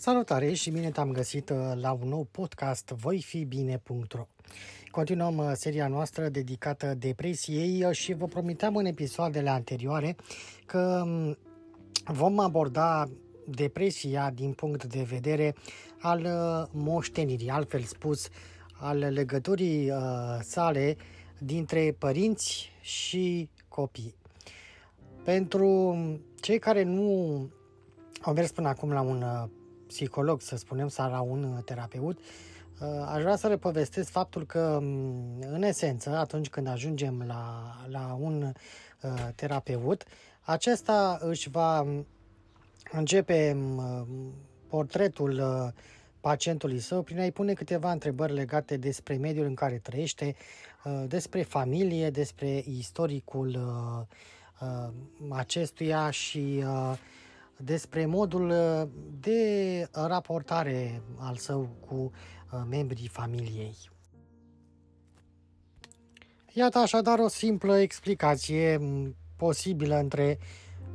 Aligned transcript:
Salutare 0.00 0.52
și 0.52 0.70
bine 0.70 0.90
te-am 0.90 1.12
găsit 1.12 1.50
uh, 1.50 1.56
la 1.74 1.92
un 1.92 2.08
nou 2.08 2.28
podcast 2.30 2.88
voifibine.ro 2.88 4.26
Continuăm 4.90 5.36
uh, 5.36 5.50
seria 5.54 5.88
noastră 5.88 6.28
dedicată 6.28 6.94
depresiei 6.94 7.84
uh, 7.84 7.90
și 7.90 8.12
vă 8.12 8.26
promiteam 8.26 8.76
în 8.76 8.84
episoadele 8.84 9.50
anterioare 9.50 10.16
că 10.66 11.02
um, 11.04 11.36
vom 12.04 12.38
aborda 12.38 13.08
depresia 13.46 14.30
din 14.30 14.52
punct 14.52 14.84
de 14.84 15.02
vedere 15.02 15.54
al 15.98 16.28
moștenirii, 16.72 17.50
altfel 17.50 17.80
spus, 17.80 18.28
al 18.72 18.98
legăturii 18.98 19.92
sale 20.40 20.96
dintre 21.38 21.96
părinți 21.98 22.70
și 22.80 23.48
copii. 23.68 24.14
Pentru 25.24 25.96
cei 26.40 26.58
care 26.58 26.82
nu 26.82 27.48
au 28.20 28.32
mers 28.32 28.50
până 28.50 28.68
acum 28.68 28.92
la 28.92 29.00
un 29.00 29.24
psiholog, 29.90 30.40
să 30.40 30.56
spunem, 30.56 30.88
sau 30.88 31.10
la 31.10 31.20
un 31.20 31.42
uh, 31.42 31.62
terapeut, 31.64 32.18
uh, 32.18 32.88
aș 33.06 33.22
vrea 33.22 33.36
să 33.36 33.48
le 33.48 33.56
povestesc 33.56 34.10
faptul 34.10 34.46
că, 34.46 34.78
mm, 34.82 35.40
în 35.52 35.62
esență, 35.62 36.16
atunci 36.16 36.48
când 36.48 36.66
ajungem 36.66 37.24
la, 37.26 37.74
la 37.88 38.16
un 38.20 38.42
uh, 38.42 39.10
terapeut, 39.34 40.04
acesta 40.40 41.18
își 41.20 41.50
va 41.50 41.82
mm, 41.82 42.06
începe 42.92 43.52
mm, 43.56 44.34
portretul 44.68 45.42
pacientului 46.20 46.78
său 46.78 47.02
prin 47.02 47.18
a-i 47.18 47.32
pune 47.32 47.52
câteva 47.52 47.92
întrebări 47.92 48.32
legate 48.32 48.76
despre 48.76 49.16
mediul 49.16 49.46
în 49.46 49.54
care 49.54 49.78
trăiește, 49.82 50.34
despre 51.06 51.42
familie, 51.42 52.10
despre 52.10 52.62
istoricul 52.66 53.58
acestuia 55.28 56.10
și 56.10 56.64
despre 57.64 58.06
modul 58.06 58.50
uh, 58.50 58.88
de 59.20 59.88
raportare 59.92 61.02
al 61.18 61.36
său 61.36 61.68
cu 61.86 61.94
uh, 61.94 62.60
membrii 62.70 63.08
familiei. 63.08 63.76
Iată 66.52 66.78
așadar 66.78 67.18
o 67.18 67.28
simplă 67.28 67.78
explicație 67.78 68.80
posibilă 69.36 69.98
între 69.98 70.38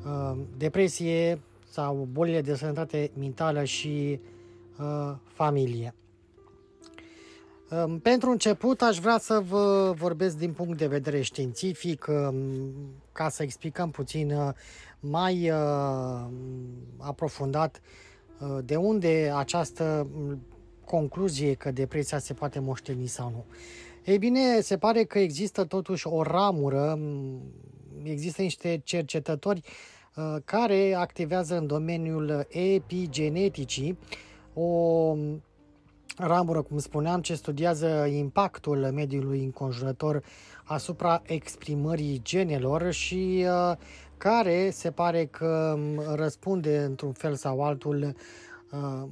uh, 0.06 0.38
depresie 0.58 1.42
sau 1.72 2.08
bolile 2.12 2.42
de 2.42 2.56
sănătate 2.56 3.12
mentală 3.18 3.64
și 3.64 4.20
uh, 4.80 5.16
familie. 5.24 5.96
Uh, 7.70 7.96
pentru 8.02 8.30
început 8.30 8.82
aș 8.82 8.98
vrea 8.98 9.18
să 9.18 9.40
vă 9.40 9.94
vorbesc 9.96 10.38
din 10.38 10.54
punct 10.54 10.78
de 10.78 10.88
vedere 10.88 11.22
științific, 11.22 12.08
uh, 12.10 12.36
ca 13.12 13.30
să 13.30 13.44
explicăm 13.44 13.92
puțin 13.92 14.32
uh, 14.32 14.54
mai 15.10 15.50
uh, 15.50 16.28
aprofundat 16.98 17.82
uh, 18.40 18.58
de 18.66 18.76
unde 18.76 19.32
această 19.36 20.08
concluzie 20.86 21.54
că 21.54 21.72
depresia 21.72 22.20
se 22.20 22.34
poate 22.34 22.60
moșteni 22.60 23.08
sau 23.08 23.30
nu. 23.30 23.46
Ei 24.06 24.18
bine, 24.18 24.60
se 24.60 24.78
pare 24.78 25.04
că 25.04 25.20
există 25.20 25.64
totuși 25.64 26.08
o 26.08 26.22
ramură, 26.22 27.00
există 28.04 28.42
niște 28.42 28.82
cercetători 28.84 29.62
uh, 30.16 30.36
care 30.46 30.94
activează 30.94 31.58
în 31.58 31.68
domeniul 31.68 32.48
epigeneticii 32.50 33.98
o 34.54 35.16
ramură, 36.18 36.62
cum 36.62 36.78
spuneam, 36.78 37.22
ce 37.22 37.36
studiază 37.36 38.06
impactul 38.06 38.92
mediului 38.94 39.44
înconjurător 39.44 40.24
asupra 40.64 41.22
exprimării 41.26 42.20
genelor 42.24 42.92
și 42.92 43.46
uh, 43.46 43.78
care 44.18 44.70
se 44.70 44.92
pare 44.92 45.26
că 45.26 45.80
răspunde 46.14 46.78
într-un 46.78 47.12
fel 47.12 47.36
sau 47.36 47.64
altul 47.64 48.16
uh, 48.72 49.04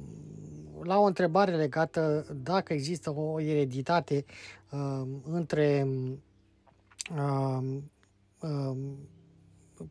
la 0.82 0.98
o 0.98 1.04
întrebare 1.04 1.56
legată 1.56 2.26
dacă 2.42 2.72
există 2.72 3.10
o 3.10 3.40
ereditate 3.40 4.24
uh, 4.70 5.02
între 5.30 5.88
uh, 7.16 7.58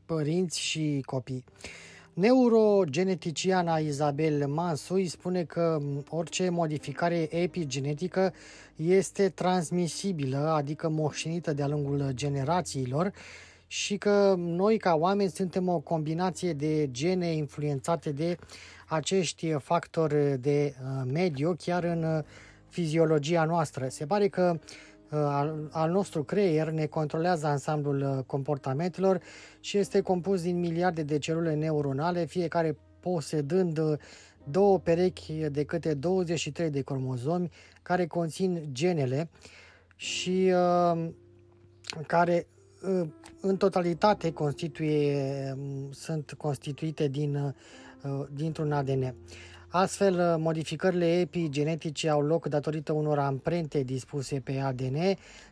părinți 0.06 0.60
și 0.60 1.04
copii. 1.06 1.44
Neurogeneticiana 2.14 3.78
Isabel 3.78 4.48
Mansui 4.48 5.08
spune 5.08 5.44
că 5.44 5.82
orice 6.10 6.50
modificare 6.50 7.36
epigenetică 7.36 8.34
este 8.76 9.30
transmisibilă, 9.30 10.38
adică 10.38 10.90
moștenită 10.90 11.54
de-a 11.54 11.68
lungul 11.68 12.12
generațiilor 12.14 13.14
și 13.74 13.98
că 13.98 14.34
noi 14.38 14.78
ca 14.78 14.96
oameni 14.96 15.30
suntem 15.30 15.68
o 15.68 15.80
combinație 15.80 16.54
de 16.54 16.92
gene 16.92 17.28
influențate 17.34 18.12
de 18.12 18.38
acești 18.88 19.52
factori 19.52 20.38
de 20.42 20.76
uh, 20.76 21.12
mediu 21.14 21.56
chiar 21.58 21.84
în 21.84 22.04
uh, 22.04 22.24
fiziologia 22.70 23.46
noastră. 23.46 23.88
Se 23.88 24.06
pare 24.06 24.28
că 24.28 24.60
uh, 24.60 25.10
al, 25.12 25.70
al 25.72 25.92
nostru 25.92 26.24
creier 26.24 26.70
ne 26.70 26.86
controlează 26.86 27.48
ansamblul 27.48 28.24
comportamentelor 28.28 29.22
și 29.60 29.78
este 29.78 30.02
compus 30.02 30.42
din 30.42 30.60
miliarde 30.60 31.04
de 31.04 31.18
celule 31.18 31.54
neuronale, 31.54 32.26
fiecare 32.26 32.78
posedând 33.00 33.80
două 34.44 34.80
perechi 34.80 35.34
de 35.34 35.64
câte 35.64 35.94
23 35.94 36.70
de 36.70 36.82
cromozomi 36.82 37.50
care 37.82 38.06
conțin 38.06 38.64
genele 38.72 39.30
și 39.96 40.54
uh, 40.54 41.10
care 42.08 42.48
uh, 42.48 42.53
în 43.42 43.58
totalitate 43.58 44.32
constituie, 44.32 45.58
sunt 45.92 46.34
constituite 46.38 47.08
din, 47.08 47.36
uh, 47.36 48.26
dintr-un 48.32 48.72
ADN. 48.72 49.16
Astfel, 49.68 50.38
modificările 50.38 51.20
epigenetice 51.20 52.10
au 52.10 52.22
loc 52.22 52.48
datorită 52.48 52.92
unor 52.92 53.20
amprente 53.20 53.84
dispuse 53.84 54.40
pe 54.40 54.60
ADN, 54.60 54.98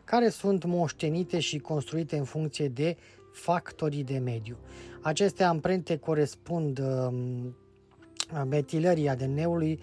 care 0.04 0.28
sunt 0.28 0.64
moștenite 0.64 1.40
și 1.40 1.58
construite 1.58 2.16
în 2.16 2.24
funcție 2.24 2.68
de 2.68 2.96
factorii 3.32 4.04
de 4.04 4.18
mediu. 4.18 4.56
Aceste 5.00 5.44
amprente 5.44 5.96
corespund 5.96 6.78
um, 6.78 7.56
metilării 8.48 9.08
ADN-ului, 9.08 9.80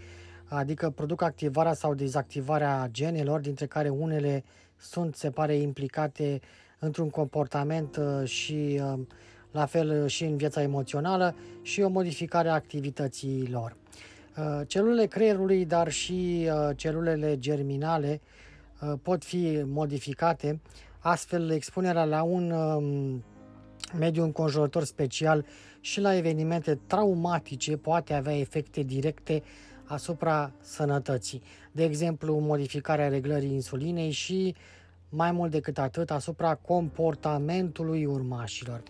adică 0.47 0.89
produc 0.89 1.21
activarea 1.21 1.73
sau 1.73 1.93
dezactivarea 1.93 2.87
genelor, 2.91 3.39
dintre 3.39 3.65
care 3.65 3.89
unele 3.89 4.43
sunt, 4.77 5.15
se 5.15 5.29
pare, 5.29 5.55
implicate 5.55 6.39
într-un 6.79 7.09
comportament 7.09 7.95
uh, 7.97 8.27
și 8.27 8.81
uh, 8.83 8.99
la 9.51 9.65
fel 9.65 10.07
și 10.07 10.23
în 10.23 10.37
viața 10.37 10.61
emoțională 10.61 11.35
și 11.61 11.81
o 11.81 11.89
modificare 11.89 12.49
a 12.49 12.53
activității 12.53 13.47
lor. 13.51 13.75
Uh, 14.37 14.61
celulele 14.67 15.05
creierului, 15.05 15.65
dar 15.65 15.91
și 15.91 16.49
celulele 16.75 17.39
germinale 17.39 18.21
pot 19.01 19.23
fi 19.23 19.61
modificate, 19.65 20.61
astfel 20.99 21.49
expunerea 21.49 22.03
la 22.03 22.23
un 22.23 22.51
um, 22.51 23.23
mediu 23.99 24.23
înconjurător 24.23 24.83
special 24.83 25.45
și 25.79 26.01
la 26.01 26.15
evenimente 26.15 26.79
traumatice 26.87 27.77
poate 27.77 28.13
avea 28.13 28.37
efecte 28.37 28.81
directe 28.81 29.43
asupra 29.83 30.51
sănătății. 30.61 31.41
De 31.71 31.83
exemplu, 31.83 32.39
modificarea 32.39 33.07
reglării 33.07 33.53
insulinei 33.53 34.11
și 34.11 34.55
mai 35.09 35.31
mult 35.31 35.51
decât 35.51 35.77
atât 35.77 36.11
asupra 36.11 36.55
comportamentului 36.55 38.05
urmașilor. 38.05 38.83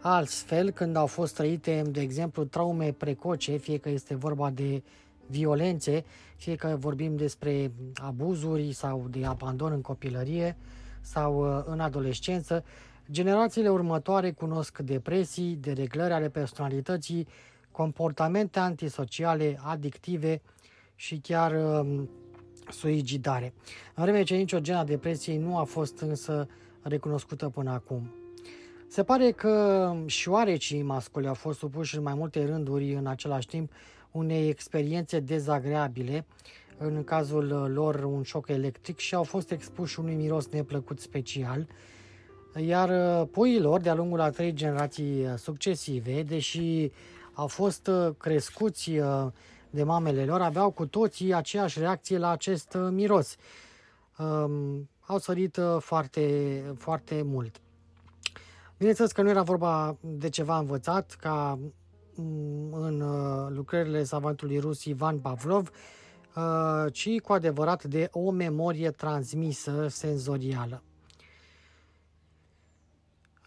Altfel, 0.00 0.70
când 0.70 0.96
au 0.96 1.06
fost 1.06 1.34
trăite, 1.34 1.82
de 1.90 2.00
exemplu, 2.00 2.44
traume 2.44 2.92
precoce, 2.92 3.56
fie 3.56 3.78
că 3.78 3.88
este 3.88 4.14
vorba 4.14 4.50
de 4.50 4.82
violențe, 5.26 6.04
fie 6.36 6.54
că 6.54 6.76
vorbim 6.78 7.16
despre 7.16 7.72
abuzuri 7.94 8.72
sau 8.72 9.06
de 9.10 9.24
abandon 9.24 9.72
în 9.72 9.80
copilărie, 9.80 10.56
sau 11.00 11.56
uh, 11.56 11.64
în 11.66 11.80
adolescență, 11.80 12.64
generațiile 13.10 13.68
următoare 13.68 14.30
cunosc 14.30 14.78
depresii, 14.78 15.58
dereglări 15.60 16.12
ale 16.12 16.28
personalității, 16.28 17.26
comportamente 17.72 18.58
antisociale, 18.58 19.58
adictive 19.62 20.42
și 20.94 21.18
chiar 21.18 21.52
um, 22.72 22.78
suigidare. 22.78 23.52
În 23.94 24.02
vreme 24.02 24.22
ce 24.22 24.36
nicio 24.36 24.60
gen 24.60 24.76
a 24.76 24.84
depresiei 24.84 25.38
nu 25.38 25.58
a 25.58 25.64
fost 25.64 25.98
însă 25.98 26.48
recunoscută 26.82 27.48
până 27.48 27.70
acum. 27.70 28.14
Se 28.86 29.02
pare 29.02 29.30
că 29.30 29.94
și 30.06 30.28
oarecii 30.28 30.82
masculi 30.82 31.26
au 31.26 31.34
fost 31.34 31.58
supuși 31.58 31.96
în 31.96 32.02
mai 32.02 32.14
multe 32.14 32.44
rânduri 32.44 32.94
în 32.94 33.06
același 33.06 33.46
timp 33.46 33.72
unei 34.10 34.48
experiențe 34.48 35.20
dezagreabile, 35.20 36.26
în 36.78 37.04
cazul 37.04 37.70
lor 37.74 38.04
un 38.04 38.22
șoc 38.22 38.48
electric 38.48 38.98
și 38.98 39.14
au 39.14 39.22
fost 39.22 39.50
expuși 39.50 40.00
unui 40.00 40.14
miros 40.14 40.48
neplăcut 40.48 41.00
special, 41.00 41.66
iar 42.56 43.24
puiilor 43.24 43.80
de-a 43.80 43.94
lungul 43.94 44.20
a 44.20 44.30
trei 44.30 44.52
generații 44.52 45.26
succesive, 45.36 46.22
deși 46.22 46.90
au 47.32 47.46
fost 47.46 47.90
crescuți 48.18 48.90
de 49.70 49.82
mamele 49.82 50.24
lor, 50.24 50.40
aveau 50.40 50.70
cu 50.70 50.86
toții 50.86 51.34
aceeași 51.34 51.78
reacție 51.78 52.18
la 52.18 52.30
acest 52.30 52.76
miros. 52.90 53.36
Au 55.00 55.18
sărit 55.18 55.60
foarte, 55.78 56.62
foarte 56.78 57.22
mult. 57.22 57.60
Bineînțeles 58.80 59.12
că 59.12 59.22
nu 59.22 59.28
era 59.28 59.42
vorba 59.42 59.96
de 60.00 60.28
ceva 60.28 60.58
învățat, 60.58 61.16
ca 61.20 61.58
mm, 62.14 62.72
în 62.72 63.00
uh, 63.00 63.46
lucrările 63.48 64.04
savantului 64.04 64.58
rus 64.58 64.84
Ivan 64.84 65.18
Pavlov, 65.18 65.70
uh, 66.36 66.92
ci 66.92 67.20
cu 67.20 67.32
adevărat 67.32 67.84
de 67.84 68.08
o 68.12 68.30
memorie 68.30 68.90
transmisă 68.90 69.86
senzorială. 69.88 70.82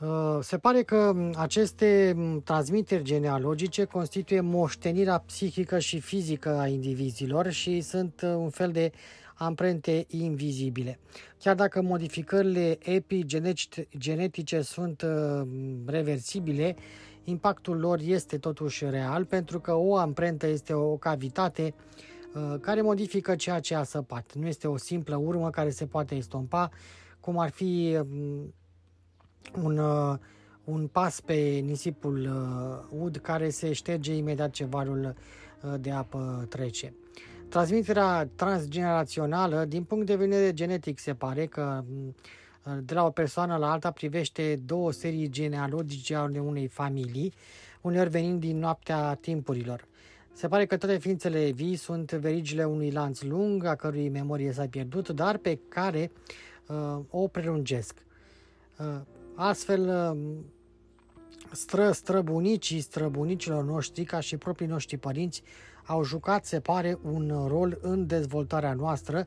Uh, 0.04 0.38
se 0.42 0.58
pare 0.58 0.84
că 0.84 1.16
aceste 1.36 2.14
mm, 2.16 2.42
transmiteri 2.42 3.04
genealogice 3.04 3.84
constituie 3.84 4.42
moștenirea 4.42 5.18
psihică 5.18 5.80
și 5.80 6.00
fizică 6.00 6.58
a 6.58 6.68
indivizilor 6.68 7.50
și 7.50 7.82
sunt 7.82 8.22
un 8.22 8.50
fel 8.50 8.72
de 8.72 8.92
amprente 9.36 10.06
invizibile. 10.08 11.00
Chiar 11.40 11.56
dacă 11.56 11.82
modificările 11.82 12.78
epigenetice 12.82 14.62
sunt 14.62 15.02
uh, 15.02 15.48
reversibile, 15.86 16.76
impactul 17.24 17.80
lor 17.80 18.00
este 18.02 18.38
totuși 18.38 18.86
real 18.90 19.26
pentru 19.26 19.60
că 19.60 19.74
o 19.74 19.96
amprentă 19.96 20.48
este 20.48 20.74
o 20.74 20.96
cavitate 20.98 21.74
uh, 22.34 22.60
care 22.60 22.82
modifică 22.82 23.36
ceea 23.36 23.60
ce 23.60 23.76
a 23.76 23.84
săpat. 23.84 24.34
Nu 24.34 24.48
este 24.48 24.68
o 24.68 24.78
simplă 24.78 25.16
urmă 25.16 25.50
care 25.50 25.70
se 25.70 25.86
poate 25.86 26.16
estompa, 26.16 26.70
cum 27.20 27.38
ar 27.40 27.50
fi 27.50 27.98
um, 28.00 28.54
un, 29.64 29.78
uh, 29.78 30.18
un 30.64 30.88
pas 30.88 31.22
pe 31.22 31.62
nisipul 31.66 32.30
ud 32.90 33.18
care 33.18 33.50
se 33.50 33.74
șterge 33.74 34.16
imediat 34.16 34.52
ce 34.52 34.66
valul 34.66 35.16
de 35.80 35.92
apă 35.92 36.46
trece. 36.50 36.94
Transmiterea 37.50 38.30
transgenerațională, 38.36 39.66
din 39.66 39.84
punct 39.84 40.06
de 40.06 40.16
vedere 40.16 40.54
genetic, 40.54 41.00
se 41.00 41.14
pare 41.14 41.46
că 41.46 41.84
mm, 41.88 42.16
de 42.82 42.94
la 42.94 43.06
o 43.06 43.10
persoană 43.10 43.56
la 43.56 43.72
alta 43.72 43.92
privește 43.92 44.60
două 44.66 44.92
serii 44.92 45.30
genealogice 45.30 46.16
ale 46.16 46.40
unei 46.40 46.68
familii, 46.68 47.34
uneori 47.82 48.10
venind 48.10 48.40
din 48.40 48.60
noaptea 48.60 49.14
timpurilor. 49.14 49.88
Se 50.34 50.48
pare 50.48 50.66
că 50.66 50.78
toate 50.78 50.98
ființele 50.98 51.52
vii 51.52 51.76
sunt 51.76 52.12
verigile 52.12 52.64
unui 52.64 52.92
lanț 52.92 53.22
lung, 53.22 53.66
a 53.66 53.76
cărui 53.76 54.10
memorie 54.10 54.52
s-a 54.52 54.68
pierdut, 54.70 55.10
dar 55.10 55.38
pe 55.38 55.60
care 55.70 56.12
uh, 56.68 57.00
o 57.10 57.28
prelungesc. 57.28 58.06
Uh, 58.80 59.02
astfel, 59.36 60.12
uh, 60.12 60.42
stră, 61.52 61.92
străbunicii 61.92 62.80
străbunicilor 62.80 63.64
noștri, 63.64 64.04
ca 64.04 64.20
și 64.20 64.38
proprii 64.38 64.68
noștri 64.68 64.98
părinți, 64.98 65.44
au 65.86 66.04
jucat, 66.04 66.46
se 66.46 66.60
pare, 66.60 67.00
un 67.02 67.46
rol 67.48 67.78
în 67.82 68.08
dezvoltarea 68.08 68.74
noastră, 68.74 69.26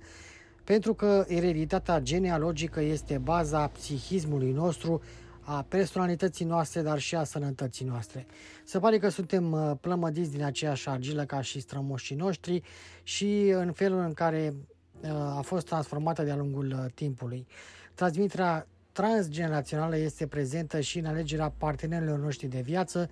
pentru 0.64 0.94
că 0.94 1.24
ereditatea 1.28 2.00
genealogică 2.00 2.80
este 2.80 3.18
baza 3.18 3.66
psihismului 3.66 4.52
nostru, 4.52 5.02
a 5.40 5.62
personalității 5.68 6.44
noastre, 6.44 6.82
dar 6.82 6.98
și 6.98 7.14
a 7.14 7.24
sănătății 7.24 7.84
noastre. 7.84 8.26
Se 8.64 8.78
pare 8.78 8.98
că 8.98 9.08
suntem 9.08 9.52
uh, 9.52 9.72
plămădiți 9.80 10.30
din 10.30 10.44
aceeași 10.44 10.88
argilă 10.88 11.24
ca 11.24 11.40
și 11.40 11.60
strămoșii 11.60 12.16
noștri 12.16 12.62
și 13.02 13.48
în 13.48 13.72
felul 13.72 13.98
în 13.98 14.12
care 14.12 14.54
uh, 15.00 15.10
a 15.10 15.40
fost 15.40 15.66
transformată 15.66 16.22
de-a 16.22 16.36
lungul 16.36 16.66
uh, 16.66 16.92
timpului. 16.94 17.46
Transmiterea 17.94 18.66
transgenerațională 18.96 19.96
este 19.96 20.26
prezentă 20.26 20.80
și 20.80 20.98
în 20.98 21.04
alegerea 21.04 21.54
partenerilor 21.58 22.18
noștri 22.18 22.46
de 22.46 22.60
viață, 22.60 23.10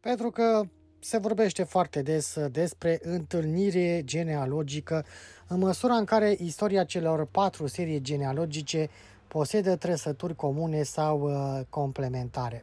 pentru 0.00 0.30
că 0.30 0.62
se 0.98 1.18
vorbește 1.18 1.62
foarte 1.62 2.02
des 2.02 2.36
despre 2.50 2.98
întâlnire 3.02 4.02
genealogică, 4.04 5.04
în 5.48 5.58
măsura 5.58 5.94
în 5.94 6.04
care 6.04 6.36
istoria 6.38 6.84
celor 6.84 7.26
patru 7.26 7.66
serii 7.66 8.00
genealogice 8.00 8.88
posedă 9.28 9.76
trăsături 9.76 10.34
comune 10.34 10.82
sau 10.82 11.20
uh, 11.20 11.64
complementare. 11.68 12.62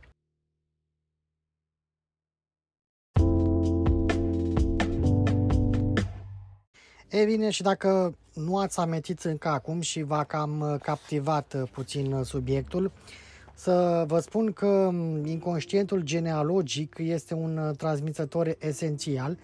E 7.09 7.25
bine, 7.25 7.49
și 7.49 7.61
dacă 7.61 8.15
nu 8.33 8.57
ați 8.57 8.79
amintit 8.79 9.19
încă 9.19 9.47
acum 9.47 9.81
și 9.81 10.01
v-a 10.01 10.23
cam 10.23 10.59
uh, 10.59 10.79
captivat 10.81 11.53
uh, 11.53 11.69
puțin 11.71 12.21
subiectul, 12.23 12.91
să 13.53 14.03
vă 14.07 14.19
spun 14.19 14.51
că 14.51 14.91
inconștientul 15.25 16.01
genealogic 16.01 16.95
este 16.97 17.33
un 17.33 17.57
uh, 17.57 17.75
transmițător 17.77 18.55
esențial, 18.59 19.37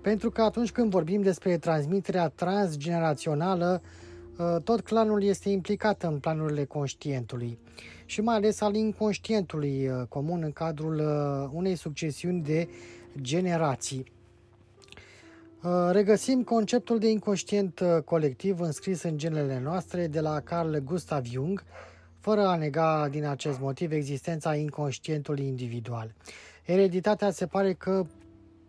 pentru 0.00 0.30
că 0.30 0.42
atunci 0.42 0.72
când 0.72 0.90
vorbim 0.90 1.22
despre 1.22 1.58
transmiterea 1.58 2.28
transgenerațională, 2.28 3.82
uh, 4.38 4.62
tot 4.64 4.80
clanul 4.80 5.22
este 5.22 5.48
implicat 5.48 6.02
în 6.02 6.18
planurile 6.18 6.64
conștientului 6.64 7.58
și 8.04 8.20
mai 8.20 8.34
ales 8.34 8.60
al 8.60 8.74
inconștientului 8.74 9.88
uh, 9.88 10.06
comun 10.08 10.42
în 10.42 10.52
cadrul 10.52 11.00
unei 11.52 11.76
succesiuni 11.76 12.42
de 12.42 12.68
generații. 13.20 14.12
Regăsim 15.90 16.42
conceptul 16.42 16.98
de 16.98 17.10
inconștient 17.10 17.80
colectiv 18.04 18.60
înscris 18.60 19.02
în 19.02 19.18
genele 19.18 19.60
noastre 19.60 20.06
de 20.06 20.20
la 20.20 20.40
Carl 20.40 20.76
Gustav 20.76 21.24
Jung, 21.24 21.64
fără 22.20 22.46
a 22.46 22.56
nega 22.56 23.08
din 23.10 23.24
acest 23.24 23.60
motiv 23.60 23.92
existența 23.92 24.54
inconștientului 24.54 25.46
individual. 25.46 26.14
Ereditatea 26.64 27.30
se 27.30 27.46
pare 27.46 27.72
că 27.72 28.06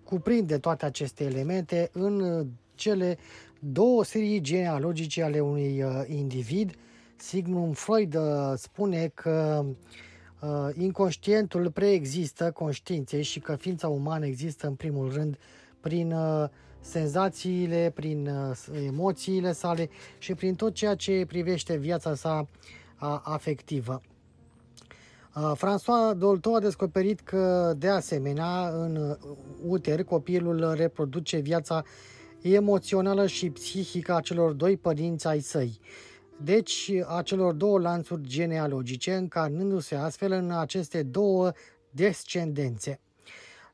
cuprinde 0.03 0.58
toate 0.58 0.86
aceste 0.86 1.24
elemente 1.24 1.89
în 1.93 2.46
cele 2.75 3.17
două 3.60 4.03
serii 4.03 4.41
genealogice 4.41 5.24
ale 5.24 5.39
unui 5.39 5.84
uh, 5.84 6.03
individ. 6.08 6.75
Sigmund 7.15 7.77
Freud 7.77 8.15
uh, 8.15 8.53
spune 8.55 9.12
că 9.13 9.65
uh, 10.41 10.50
inconștientul 10.77 11.72
preexistă 11.72 12.51
conștiinței 12.51 13.22
și 13.22 13.39
că 13.39 13.55
ființa 13.55 13.88
umană 13.88 14.25
există 14.25 14.67
în 14.67 14.74
primul 14.74 15.12
rând 15.13 15.38
prin 15.79 16.13
senzațiile, 16.86 17.92
prin 17.96 18.30
emoțiile 18.86 19.51
sale 19.51 19.89
și 20.18 20.34
prin 20.34 20.56
tot 20.56 20.74
ceea 20.74 20.96
ce 20.96 21.25
privește 21.27 21.75
viața 21.75 22.15
sa 22.15 22.48
afectivă. 23.24 24.01
François 25.56 26.18
Dolto 26.18 26.56
a 26.56 26.60
descoperit 26.60 27.20
că, 27.20 27.74
de 27.77 27.88
asemenea, 27.88 28.68
în 28.68 29.18
uter, 29.65 30.04
copilul 30.04 30.74
reproduce 30.74 31.38
viața 31.38 31.84
emoțională 32.42 33.27
și 33.27 33.50
psihică 33.50 34.13
a 34.13 34.20
celor 34.20 34.51
doi 34.51 34.77
părinți 34.77 35.27
ai 35.27 35.39
săi. 35.39 35.80
Deci, 36.44 36.92
a 37.06 37.22
celor 37.22 37.54
două 37.54 37.80
lanțuri 37.80 38.22
genealogice, 38.27 39.13
încarnându-se 39.13 39.96
astfel 39.96 40.32
în 40.32 40.51
aceste 40.51 41.04
două 41.04 41.51
descendențe. 41.89 43.00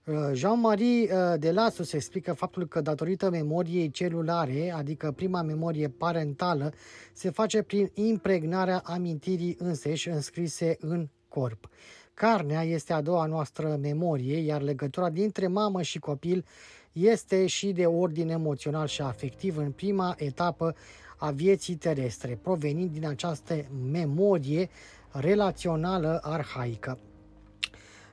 Uh, 0.05 0.15
Jean-Marie 0.33 1.13
uh, 1.13 1.39
Delasus 1.39 1.93
explică 1.93 2.33
faptul 2.33 2.67
că 2.67 2.81
datorită 2.81 3.29
memoriei 3.29 3.89
celulare, 3.91 4.71
adică 4.71 5.11
prima 5.11 5.41
memorie 5.41 5.87
parentală, 5.89 6.73
se 7.13 7.29
face 7.29 7.61
prin 7.61 7.91
impregnarea 7.93 8.81
amintirii 8.85 9.55
înseși 9.59 10.09
înscrise 10.09 10.77
în 10.79 11.07
corp. 11.27 11.69
Carnea 12.13 12.63
este 12.63 12.93
a 12.93 13.01
doua 13.01 13.25
noastră 13.25 13.77
memorie, 13.81 14.37
iar 14.37 14.61
legătura 14.61 15.09
dintre 15.09 15.47
mamă 15.47 15.81
și 15.81 15.99
copil 15.99 16.45
este 16.91 17.45
și 17.45 17.71
de 17.71 17.85
ordin 17.85 18.29
emoțional 18.29 18.87
și 18.87 19.01
afectiv 19.01 19.57
în 19.57 19.71
prima 19.71 20.15
etapă 20.17 20.75
a 21.17 21.31
vieții 21.31 21.75
terestre, 21.75 22.39
provenind 22.41 22.91
din 22.91 23.07
această 23.07 23.65
memorie 23.91 24.69
relațională 25.11 26.19
arhaică. 26.23 26.99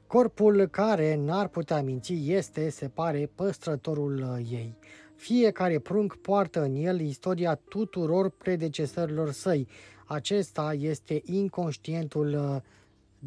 Corpul 0.08 0.66
care 0.66 1.16
n-ar 1.16 1.48
putea 1.48 1.82
minți 1.82 2.30
este, 2.30 2.68
se 2.68 2.88
pare, 2.88 3.30
păstrătorul 3.34 4.16
uh, 4.16 4.46
ei. 4.50 4.76
Fiecare 5.14 5.78
prunc 5.78 6.16
poartă 6.16 6.62
în 6.62 6.74
el 6.74 7.00
istoria 7.00 7.54
tuturor 7.68 8.30
predecesorilor 8.30 9.30
săi, 9.30 9.68
acesta 10.06 10.74
este 10.78 11.22
inconștientul 11.24 12.62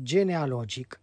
genealogic. 0.03 0.99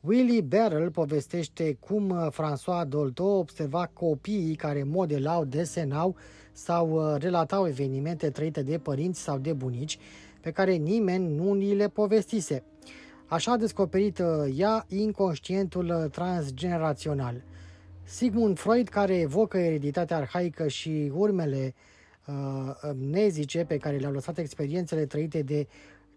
Willy 0.00 0.42
Barrel 0.42 0.90
povestește 0.90 1.76
cum 1.80 2.30
François 2.32 2.88
Dolto 2.88 3.24
observa 3.24 3.90
copiii 3.92 4.54
care 4.54 4.82
modelau, 4.82 5.44
desenau 5.44 6.16
sau 6.52 7.14
relatau 7.16 7.66
evenimente 7.66 8.30
trăite 8.30 8.62
de 8.62 8.78
părinți 8.78 9.20
sau 9.20 9.38
de 9.38 9.52
bunici 9.52 9.98
pe 10.40 10.50
care 10.50 10.72
nimeni 10.72 11.34
nu 11.34 11.52
ni 11.52 11.74
le 11.74 11.88
povestise. 11.88 12.62
Așa 13.28 13.52
a 13.52 13.56
descoperit 13.56 14.22
ea 14.54 14.84
inconștientul 14.88 16.08
transgenerațional. 16.12 17.42
Sigmund 18.02 18.58
Freud, 18.58 18.88
care 18.88 19.18
evocă 19.18 19.58
ereditatea 19.58 20.16
arhaică 20.16 20.68
și 20.68 21.12
urmele 21.14 21.74
uh, 22.26 22.94
nezice 22.94 23.64
pe 23.64 23.76
care 23.76 23.96
le-au 23.96 24.12
lăsat 24.12 24.38
experiențele 24.38 25.06
trăite 25.06 25.42
de 25.42 25.66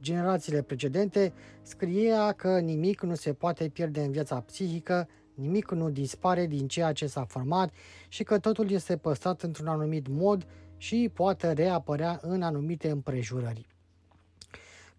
generațiile 0.02 0.62
precedente, 0.62 1.34
scria 1.62 2.32
că 2.32 2.60
nimic 2.60 3.02
nu 3.02 3.16
se 3.16 3.34
poate 3.34 3.70
pierde 3.70 4.02
în 4.02 4.12
viața 4.12 4.40
psihică, 4.40 5.08
nimic 5.34 5.72
nu 5.72 5.90
dispare 5.90 6.46
din 6.46 6.68
ceea 6.68 6.92
ce 6.92 7.08
s-a 7.08 7.24
format 7.24 7.74
și 8.08 8.24
că 8.24 8.40
totul 8.40 8.72
este 8.72 8.98
păstrat 8.98 9.42
într-un 9.42 9.68
anumit 9.68 10.08
mod 10.08 10.48
și 10.78 11.12
poate 11.14 11.52
reapărea 11.52 12.20
în 12.22 12.42
anumite 12.42 12.90
împrejurări. 12.90 13.71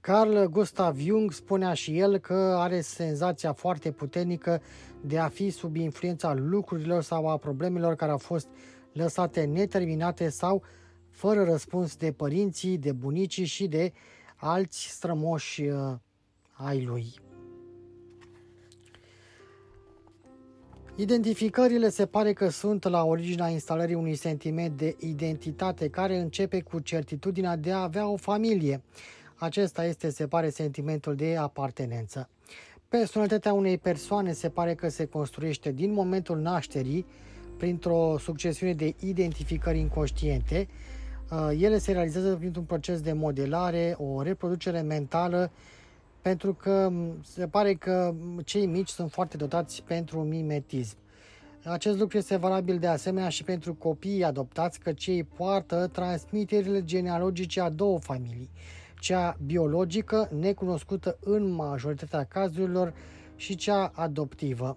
Carl 0.03 0.45
Gustav 0.45 0.99
Jung 0.99 1.33
spunea 1.33 1.73
și 1.73 1.99
el 1.99 2.19
că 2.19 2.55
are 2.59 2.81
senzația 2.81 3.53
foarte 3.53 3.91
puternică 3.91 4.63
de 5.01 5.19
a 5.19 5.29
fi 5.29 5.51
sub 5.51 5.77
influența 5.77 6.35
lucrurilor 6.35 7.03
sau 7.03 7.29
a 7.29 7.37
problemelor 7.37 7.95
care 7.95 8.11
au 8.11 8.19
fost 8.19 8.49
lăsate 8.93 9.45
neterminate 9.45 10.29
sau 10.29 10.63
fără 11.11 11.45
răspuns 11.45 11.97
de 11.97 12.13
părinții, 12.13 12.79
de 12.79 12.93
bunicii 12.93 13.45
și 13.45 13.67
de 13.67 13.93
alți 14.37 14.89
strămoși 14.89 15.63
uh, 15.63 15.95
ai 16.53 16.85
lui. 16.85 17.15
Identificările 20.97 21.89
se 21.89 22.07
pare 22.07 22.33
că 22.33 22.49
sunt 22.49 22.85
la 22.85 23.05
originea 23.05 23.49
instalării 23.49 23.95
unui 23.95 24.15
sentiment 24.15 24.77
de 24.77 24.97
identitate 24.99 25.89
care 25.89 26.17
începe 26.17 26.61
cu 26.61 26.79
certitudinea 26.79 27.57
de 27.57 27.73
a 27.73 27.83
avea 27.83 28.09
o 28.09 28.17
familie. 28.17 28.83
Acesta 29.43 29.85
este, 29.85 30.11
se 30.11 30.27
pare, 30.27 30.51
sentimentul 30.51 31.15
de 31.15 31.37
apartenență. 31.37 32.29
Personalitatea 32.89 33.53
unei 33.53 33.79
persoane 33.79 34.33
se 34.33 34.49
pare 34.49 34.75
că 34.75 34.89
se 34.89 35.05
construiește 35.05 35.73
din 35.73 35.93
momentul 35.93 36.39
nașterii 36.39 37.07
printr-o 37.57 38.19
succesiune 38.19 38.73
de 38.73 38.95
identificări 39.01 39.79
inconștiente. 39.79 40.69
Uh, 41.31 41.51
ele 41.59 41.79
se 41.79 41.93
realizează 41.93 42.37
printr-un 42.37 42.65
proces 42.65 43.01
de 43.01 43.13
modelare, 43.13 43.97
o 43.99 44.23
reproducere 44.23 44.81
mentală, 44.81 45.51
pentru 46.21 46.55
că 46.55 46.93
se 47.25 47.47
pare 47.47 47.75
că 47.75 48.15
cei 48.45 48.67
mici 48.67 48.89
sunt 48.89 49.11
foarte 49.11 49.37
dotați 49.37 49.83
pentru 49.83 50.21
mimetism. 50.23 50.97
Acest 51.65 51.99
lucru 51.99 52.17
este 52.17 52.37
valabil 52.37 52.79
de 52.79 52.87
asemenea 52.87 53.29
și 53.29 53.45
pentru 53.45 53.75
copiii 53.75 54.25
adoptați, 54.25 54.81
că 54.81 54.93
cei 54.93 55.25
poartă 55.25 55.87
transmiterile 55.93 56.85
genealogice 56.85 57.61
a 57.61 57.69
două 57.69 57.99
familii 57.99 58.51
cea 59.03 59.37
biologică, 59.45 60.29
necunoscută 60.39 61.19
în 61.21 61.51
majoritatea 61.51 62.25
cazurilor, 62.25 62.95
și 63.37 63.55
cea 63.57 63.93
adoptivă. 63.95 64.77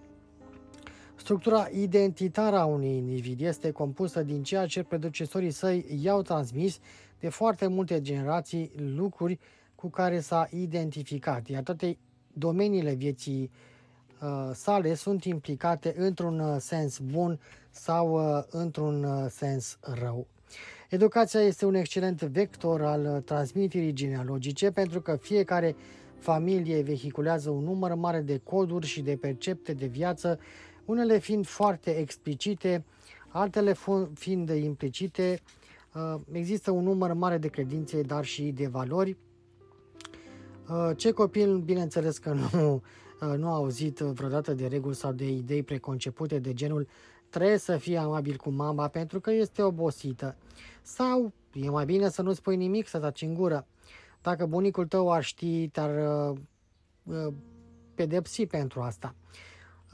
Structura 1.16 1.68
identitară 1.74 2.58
a 2.58 2.66
unui 2.66 2.96
individ 2.96 3.42
este 3.42 3.72
compusă 3.72 4.24
din 4.24 4.44
ceea 4.44 4.66
ce 4.66 4.84
predecesorii 4.84 5.52
săi 5.52 5.86
i-au 6.02 6.22
transmis 6.22 6.80
de 7.20 7.30
foarte 7.30 7.68
multe 7.68 8.02
generații 8.02 8.72
lucruri 8.76 9.40
cu 9.76 9.90
care 9.90 10.20
s-a 10.20 10.48
identificat, 10.52 11.48
iar 11.48 11.64
toate 11.64 11.98
domeniile 12.34 12.94
vieții 12.94 13.52
uh, 14.22 14.50
sale 14.54 14.94
sunt 14.94 15.24
implicate 15.24 15.94
într-un 15.98 16.40
uh, 16.40 16.56
sens 16.60 17.00
bun 17.00 17.40
sau 17.70 18.38
uh, 18.38 18.44
într-un 18.50 19.04
uh, 19.04 19.26
sens 19.30 19.78
rău. 19.82 20.28
Educația 20.96 21.42
este 21.42 21.66
un 21.66 21.74
excelent 21.74 22.22
vector 22.22 22.82
al 22.82 23.22
transmiterii 23.26 23.94
genealogice 23.94 24.72
pentru 24.72 25.02
că 25.02 25.16
fiecare 25.16 25.76
familie 26.18 26.82
vehiculează 26.82 27.50
un 27.50 27.64
număr 27.64 27.94
mare 27.94 28.22
de 28.22 28.42
coduri 28.44 28.86
și 28.86 29.02
de 29.02 29.16
percepte 29.16 29.74
de 29.74 29.86
viață, 29.86 30.40
unele 30.86 31.18
fiind 31.18 31.46
foarte 31.46 31.98
explicite, 31.98 32.86
altele 33.28 33.76
fiind 34.14 34.50
implicite. 34.50 35.40
Uh, 35.94 36.22
există 36.32 36.72
un 36.72 36.84
număr 36.84 37.14
mare 37.14 37.38
de 37.38 37.48
credințe, 37.48 38.02
dar 38.02 38.26
și 38.26 38.44
de 38.44 38.68
valori. 38.68 39.18
Uh, 40.70 40.92
ce 40.98 41.12
copil, 41.12 41.58
bineînțeles 41.58 42.18
că 42.18 42.34
nu, 42.52 42.82
uh, 43.22 43.38
nu 43.38 43.48
a 43.48 43.54
auzit 43.54 43.98
vreodată 43.98 44.54
de 44.54 44.68
reguli 44.68 44.96
sau 44.96 45.12
de 45.12 45.30
idei 45.30 45.64
preconcepute 45.64 46.40
de 46.40 46.54
genul 46.54 46.88
trebuie 47.36 47.58
să 47.58 47.78
fii 47.78 47.98
amabil 47.98 48.36
cu 48.36 48.50
mama 48.50 48.88
pentru 48.88 49.20
că 49.20 49.32
este 49.32 49.62
obosită. 49.62 50.36
Sau 50.82 51.34
e 51.54 51.70
mai 51.70 51.86
bine 51.86 52.10
să 52.10 52.22
nu 52.22 52.34
spui 52.34 52.56
nimic, 52.56 52.88
să 52.88 53.00
taci 53.00 53.22
în 53.22 53.34
gură. 53.34 53.68
Dacă 54.22 54.46
bunicul 54.46 54.88
tău 54.88 55.12
ar 55.12 55.24
ști, 55.24 55.68
te-ar 55.68 56.30
uh, 56.30 56.38
uh, 57.04 57.34
pedepsi 57.96 58.46
pentru 58.46 58.82
asta. 58.82 59.16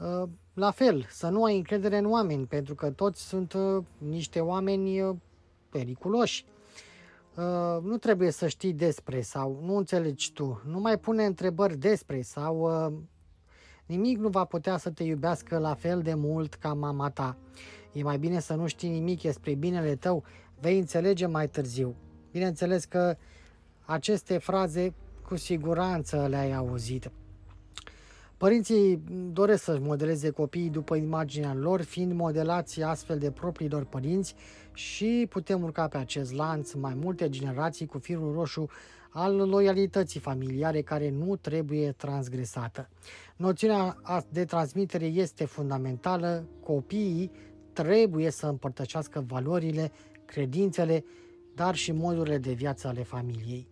Uh, 0.00 0.28
la 0.54 0.70
fel, 0.70 1.06
să 1.10 1.28
nu 1.28 1.44
ai 1.44 1.56
încredere 1.56 1.96
în 1.98 2.10
oameni, 2.10 2.46
pentru 2.46 2.74
că 2.74 2.90
toți 2.90 3.22
sunt 3.28 3.52
uh, 3.52 3.84
niște 3.98 4.40
oameni 4.40 5.00
uh, 5.00 5.16
periculoși. 5.68 6.44
Uh, 7.36 7.82
nu 7.82 7.96
trebuie 7.96 8.30
să 8.30 8.48
știi 8.48 8.72
despre 8.72 9.20
sau 9.20 9.60
nu 9.64 9.76
înțelegi 9.76 10.32
tu. 10.32 10.62
Nu 10.66 10.80
mai 10.80 10.98
pune 10.98 11.24
întrebări 11.24 11.76
despre 11.76 12.22
sau 12.22 12.86
uh, 12.86 12.92
nimic 13.92 14.18
nu 14.18 14.28
va 14.28 14.44
putea 14.44 14.76
să 14.76 14.90
te 14.90 15.02
iubească 15.02 15.58
la 15.58 15.74
fel 15.74 16.02
de 16.02 16.14
mult 16.14 16.54
ca 16.54 16.72
mama 16.72 17.10
ta. 17.10 17.36
E 17.92 18.02
mai 18.02 18.18
bine 18.18 18.40
să 18.40 18.54
nu 18.54 18.66
știi 18.66 18.88
nimic 18.88 19.20
despre 19.22 19.54
binele 19.54 19.96
tău, 19.96 20.24
vei 20.60 20.78
înțelege 20.78 21.26
mai 21.26 21.48
târziu. 21.48 21.94
Bineînțeles 22.30 22.84
că 22.84 23.16
aceste 23.84 24.38
fraze 24.38 24.94
cu 25.26 25.36
siguranță 25.36 26.26
le-ai 26.28 26.52
auzit. 26.52 27.10
Părinții 28.36 29.02
doresc 29.32 29.62
să-și 29.62 29.80
modeleze 29.80 30.30
copiii 30.30 30.68
după 30.70 30.94
imaginea 30.96 31.54
lor, 31.54 31.82
fiind 31.82 32.12
modelați 32.12 32.82
astfel 32.82 33.18
de 33.18 33.30
propriilor 33.30 33.84
părinți 33.84 34.34
și 34.72 35.26
putem 35.28 35.62
urca 35.62 35.88
pe 35.88 35.96
acest 35.96 36.32
lanț 36.32 36.72
mai 36.72 36.94
multe 36.94 37.28
generații 37.28 37.86
cu 37.86 37.98
firul 37.98 38.32
roșu 38.32 38.68
al 39.12 39.36
loialității 39.36 40.20
familiare 40.20 40.82
care 40.82 41.10
nu 41.10 41.36
trebuie 41.36 41.92
transgresată. 41.92 42.88
Noțiunea 43.36 43.96
de 44.28 44.44
transmitere 44.44 45.04
este 45.06 45.44
fundamentală, 45.44 46.44
copiii 46.62 47.30
trebuie 47.72 48.30
să 48.30 48.46
împărtășească 48.46 49.24
valorile, 49.26 49.92
credințele, 50.24 51.04
dar 51.54 51.74
și 51.74 51.92
modurile 51.92 52.38
de 52.38 52.52
viață 52.52 52.88
ale 52.88 53.02
familiei. 53.02 53.70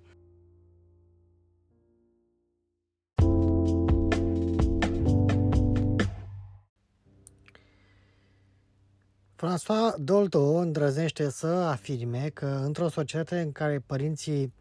François 9.43 9.95
Dolto 9.97 10.55
îndrăznește 10.55 11.31
să 11.31 11.47
afirme 11.47 12.31
că 12.35 12.47
într-o 12.65 12.89
societate 12.89 13.41
în 13.41 13.53
care 13.53 13.83
părinții 13.87 14.53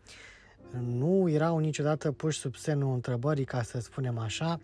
nu 0.97 1.29
erau 1.29 1.57
niciodată 1.57 2.11
puși 2.11 2.39
sub 2.39 2.55
semnul 2.55 2.93
întrebării, 2.93 3.45
ca 3.45 3.61
să 3.61 3.79
spunem 3.79 4.17
așa, 4.17 4.59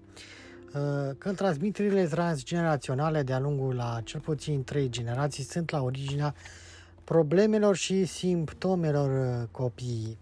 că 1.18 1.34
transmiterile 1.36 2.06
transgeneraționale 2.06 3.24
de-a 3.24 3.40
lungul 3.40 3.76
la 3.76 4.02
cel 4.04 4.20
puțin 4.20 4.64
trei 4.64 4.90
generații 4.90 5.44
sunt 5.44 5.72
la 5.72 5.82
originea 5.82 6.36
problemelor 7.04 7.76
și 7.76 8.06
simptomelor 8.06 9.48
copiii. 9.52 10.18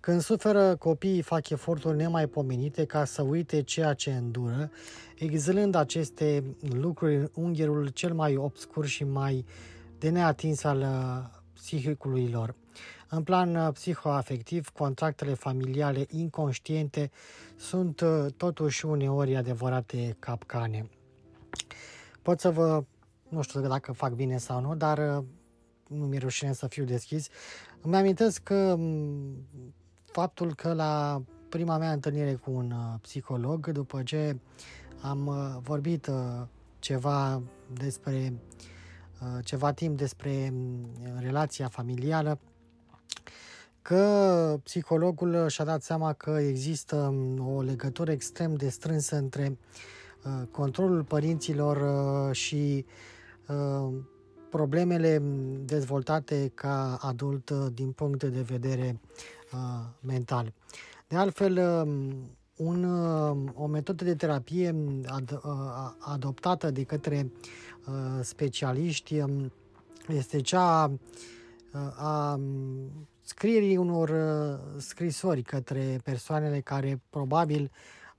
Când 0.00 0.20
suferă, 0.20 0.76
copiii 0.76 1.22
fac 1.22 1.48
eforturi 1.48 1.96
nemaipomenite 1.96 2.84
ca 2.84 3.04
să 3.04 3.22
uite 3.22 3.62
ceea 3.62 3.94
ce 3.94 4.10
îndură, 4.12 4.70
exilând 5.14 5.74
aceste 5.74 6.44
lucruri 6.60 7.16
în 7.16 7.28
ungherul 7.34 7.88
cel 7.88 8.14
mai 8.14 8.36
obscur 8.36 8.86
și 8.86 9.04
mai 9.04 9.44
de 9.98 10.08
neatins 10.08 10.64
al 10.64 10.86
psihicului 11.54 12.28
lor. 12.28 12.54
În 13.12 13.22
plan 13.22 13.56
uh, 13.56 13.72
psihoafectiv, 13.72 14.68
contractele 14.68 15.34
familiale 15.34 16.06
inconștiente 16.08 17.10
sunt 17.56 18.00
uh, 18.00 18.26
totuși 18.36 18.86
uneori 18.86 19.36
adevărate 19.36 20.16
capcane. 20.18 20.88
Pot 22.22 22.40
să 22.40 22.50
vă, 22.50 22.84
nu 23.28 23.42
știu 23.42 23.60
dacă 23.60 23.92
fac 23.92 24.12
bine 24.12 24.38
sau 24.38 24.60
nu, 24.60 24.74
dar 24.74 24.98
uh, 24.98 25.24
nu 25.88 26.06
mi-e 26.06 26.18
rușine 26.18 26.52
să 26.52 26.66
fiu 26.66 26.84
deschis. 26.84 27.28
Îmi 27.80 27.96
amintesc 27.96 28.42
că 28.42 28.78
faptul 30.04 30.54
că 30.54 30.72
la 30.72 31.22
prima 31.48 31.78
mea 31.78 31.92
întâlnire 31.92 32.34
cu 32.34 32.50
un 32.50 32.72
psiholog, 33.00 33.68
după 33.68 34.02
ce 34.02 34.36
am 35.00 35.30
vorbit 35.62 36.10
ceva 36.78 37.42
despre 37.72 38.32
ceva 39.44 39.72
timp 39.72 39.96
despre 39.96 40.52
relația 41.18 41.68
familială, 41.68 42.38
că 43.82 44.60
psihologul 44.62 45.48
și-a 45.48 45.64
dat 45.64 45.82
seama 45.82 46.12
că 46.12 46.30
există 46.30 46.96
um, 46.96 47.54
o 47.56 47.62
legătură 47.62 48.10
extrem 48.10 48.54
de 48.54 48.68
strânsă 48.68 49.16
între 49.16 49.58
uh, 50.24 50.46
controlul 50.50 51.04
părinților 51.04 51.76
uh, 51.76 52.34
și 52.34 52.86
uh, 53.48 53.94
problemele 54.50 55.22
dezvoltate 55.64 56.50
ca 56.54 56.98
adult 57.00 57.50
din 57.50 57.92
punct 57.92 58.24
de 58.24 58.40
vedere 58.40 59.00
mental. 60.00 60.52
De 61.08 61.16
altfel, 61.16 61.58
um, 61.58 62.14
un, 62.56 62.84
o 63.54 63.66
metodă 63.66 64.04
de 64.04 64.14
terapie 64.14 64.74
ad, 65.06 65.40
adoptată 65.98 66.70
de 66.70 66.82
către 66.82 67.32
specialiști 68.20 69.18
um, 69.18 69.52
este 70.08 70.40
cea 70.40 70.92
a 71.96 72.40
scrierii 73.30 73.76
unor 73.76 74.08
uh, 74.08 74.58
scrisori 74.76 75.42
către 75.42 76.00
persoanele 76.04 76.60
care 76.60 77.02
probabil 77.10 77.70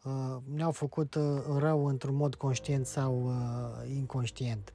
uh, 0.03 0.11
ne-au 0.55 0.71
făcut 0.71 1.15
uh, 1.15 1.23
rău 1.57 1.85
într-un 1.85 2.15
mod 2.15 2.35
conștient 2.35 2.85
sau 2.85 3.33
inconștient. 3.95 4.71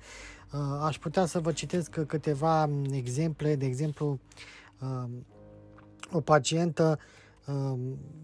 Aș 0.82 0.98
putea 0.98 1.26
să 1.26 1.40
vă 1.40 1.52
citesc 1.52 2.00
câteva 2.06 2.68
exemple, 2.90 3.54
de 3.54 3.66
exemplu, 3.66 4.18
o 6.12 6.20
pacientă 6.20 6.98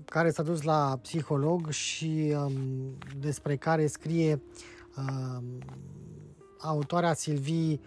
care 0.05 0.31
s-a 0.31 0.43
dus 0.43 0.63
la 0.63 0.99
psiholog 1.03 1.71
și 1.71 2.35
um, 2.37 2.53
despre 3.21 3.57
care 3.57 3.87
scrie 3.87 4.43
autoarea 6.59 7.15
Silvii 7.15 7.81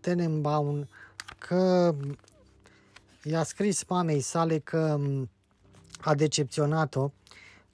Tenenbaum 0.00 0.88
că 1.38 1.94
i-a 3.22 3.42
scris 3.42 3.84
mamei 3.88 4.20
sale 4.20 4.58
că 4.58 4.98
a 6.00 6.14
decepționat-o, 6.14 7.10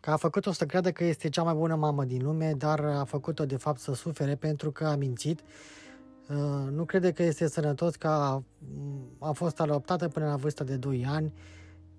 că 0.01 0.11
a 0.11 0.17
făcut-o 0.17 0.53
să 0.53 0.67
creadă 0.67 0.93
că 0.93 1.05
este 1.05 1.29
cea 1.29 1.43
mai 1.43 1.55
bună 1.55 1.75
mamă 1.75 2.05
din 2.05 2.23
lume, 2.25 2.53
dar 2.53 2.85
a 2.85 3.05
făcut-o 3.05 3.45
de 3.47 3.57
fapt 3.57 3.81
să 3.81 3.95
sufere 3.95 4.35
pentru 4.35 4.71
că 4.71 4.85
a 4.87 4.97
mințit. 4.97 5.41
Uh, 6.29 6.71
nu 6.71 6.85
crede 6.85 7.13
că 7.13 7.23
este 7.23 7.49
sănătos 7.49 7.97
că 7.97 8.09
a, 8.09 8.43
a 9.19 9.33
fost 9.33 9.61
adoptată 9.61 10.09
până 10.09 10.27
la 10.27 10.37
vârsta 10.37 10.65
de 10.65 10.77
2 10.77 11.07
ani, 11.09 11.33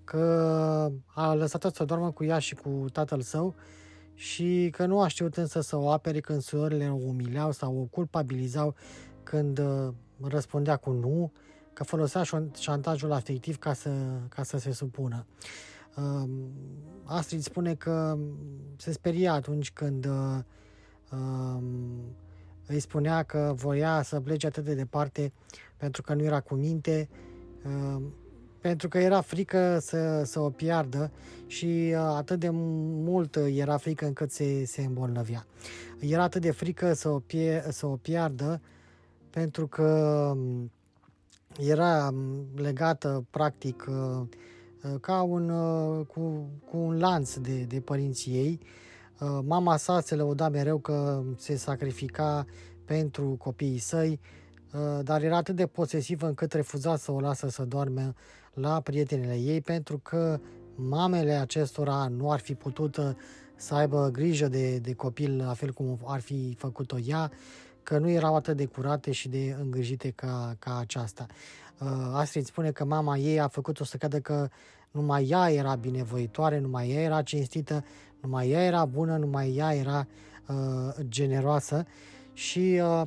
că 0.04 0.92
a 1.06 1.34
lăsat-o 1.34 1.68
să 1.70 1.84
doarmă 1.84 2.10
cu 2.10 2.24
ea 2.24 2.38
și 2.38 2.54
cu 2.54 2.84
tatăl 2.92 3.20
său 3.20 3.54
și 4.14 4.68
că 4.72 4.86
nu 4.86 5.00
a 5.00 5.08
știut 5.08 5.36
însă 5.36 5.60
să 5.60 5.76
o 5.76 5.90
apere 5.90 6.20
când 6.20 6.40
surorile 6.40 6.90
o 6.90 6.94
umileau 7.06 7.52
sau 7.52 7.78
o 7.78 7.84
culpabilizau 7.84 8.74
când 9.22 9.58
uh, 9.58 9.88
răspundea 10.20 10.76
cu 10.76 10.90
nu 10.90 11.32
că 11.80 11.86
folosea 11.86 12.22
șantajul 12.58 13.12
afectiv 13.12 13.58
ca 13.58 13.72
să, 13.72 13.90
ca 14.28 14.42
să 14.42 14.58
se 14.58 14.72
supună. 14.72 15.26
Uh, 15.96 16.28
Astrid 17.04 17.42
spune 17.42 17.74
că 17.74 18.18
se 18.76 18.92
speria 18.92 19.32
atunci 19.32 19.72
când 19.72 20.06
uh, 20.06 21.58
îi 22.66 22.80
spunea 22.80 23.22
că 23.22 23.52
voia 23.56 24.02
să 24.02 24.20
plece 24.20 24.46
atât 24.46 24.64
de 24.64 24.74
departe 24.74 25.32
pentru 25.76 26.02
că 26.02 26.14
nu 26.14 26.22
era 26.22 26.40
cu 26.40 26.54
minte, 26.54 27.08
uh, 27.64 28.02
pentru 28.60 28.88
că 28.88 28.98
era 28.98 29.20
frică 29.20 29.78
să, 29.78 30.22
să 30.24 30.40
o 30.40 30.50
piardă 30.50 31.10
și 31.46 31.92
uh, 31.94 31.96
atât 31.96 32.38
de 32.38 32.48
mult 32.50 33.36
era 33.36 33.76
frică 33.76 34.06
încât 34.06 34.30
se, 34.30 34.64
se 34.64 34.82
îmbolnăvea. 34.82 35.46
Era 35.98 36.22
atât 36.22 36.40
de 36.40 36.50
frică 36.50 36.92
să 36.92 37.08
o, 37.08 37.18
pie, 37.18 37.64
să 37.68 37.86
o 37.86 37.96
piardă 37.96 38.60
pentru 39.30 39.66
că 39.66 40.32
era 41.58 42.14
legată 42.54 43.26
practic 43.30 43.86
uh, 43.88 44.26
uh, 44.82 45.00
ca 45.00 45.22
un, 45.22 45.50
uh, 45.50 46.06
cu, 46.06 46.48
cu 46.70 46.76
un 46.76 46.98
lanț 46.98 47.34
de, 47.34 47.62
de 47.62 47.80
părinții 47.80 48.32
ei. 48.32 48.60
Mama 49.44 49.76
sa 49.76 50.00
se 50.00 50.14
lăuda 50.14 50.48
mereu 50.48 50.78
că 50.78 51.22
se 51.36 51.56
sacrifica 51.56 52.46
pentru 52.84 53.34
copiii 53.38 53.78
săi, 53.78 54.20
dar 55.02 55.22
era 55.22 55.36
atât 55.36 55.56
de 55.56 55.66
posesivă 55.66 56.26
încât 56.26 56.52
refuza 56.52 56.96
să 56.96 57.12
o 57.12 57.20
lasă 57.20 57.48
să 57.48 57.64
doarme 57.64 58.14
la 58.54 58.80
prietenele 58.80 59.38
ei 59.38 59.60
pentru 59.60 59.98
că 59.98 60.40
mamele 60.74 61.32
acestora 61.32 62.08
nu 62.08 62.30
ar 62.30 62.40
fi 62.40 62.54
putut 62.54 63.16
să 63.56 63.74
aibă 63.74 64.08
grijă 64.12 64.48
de, 64.48 64.78
de 64.78 64.92
copil 64.92 65.36
la 65.36 65.54
fel 65.54 65.72
cum 65.72 65.98
ar 66.04 66.20
fi 66.20 66.54
făcut-o 66.58 66.98
ea 66.98 67.30
că 67.82 67.98
nu 67.98 68.10
erau 68.10 68.36
atât 68.36 68.56
de 68.56 68.64
curate 68.64 69.12
și 69.12 69.28
de 69.28 69.56
îngrijite 69.60 70.10
ca, 70.10 70.56
ca 70.58 70.78
aceasta. 70.78 71.26
Uh, 71.78 71.88
Astrid 72.12 72.44
spune 72.44 72.70
că 72.70 72.84
mama 72.84 73.16
ei 73.16 73.40
a 73.40 73.48
făcut-o 73.48 73.84
să 73.84 73.96
cadă 73.96 74.18
că 74.18 74.48
numai 74.90 75.28
ea 75.28 75.50
era 75.50 75.74
binevoitoare, 75.74 76.58
numai 76.58 76.90
ea 76.90 77.00
era 77.00 77.22
cinstită, 77.22 77.84
numai 78.20 78.50
ea 78.50 78.62
era 78.64 78.84
bună, 78.84 79.16
numai 79.16 79.56
ea 79.56 79.74
era 79.74 80.06
uh, 80.46 80.94
generoasă 81.08 81.84
și 82.32 82.80
uh, 82.82 83.02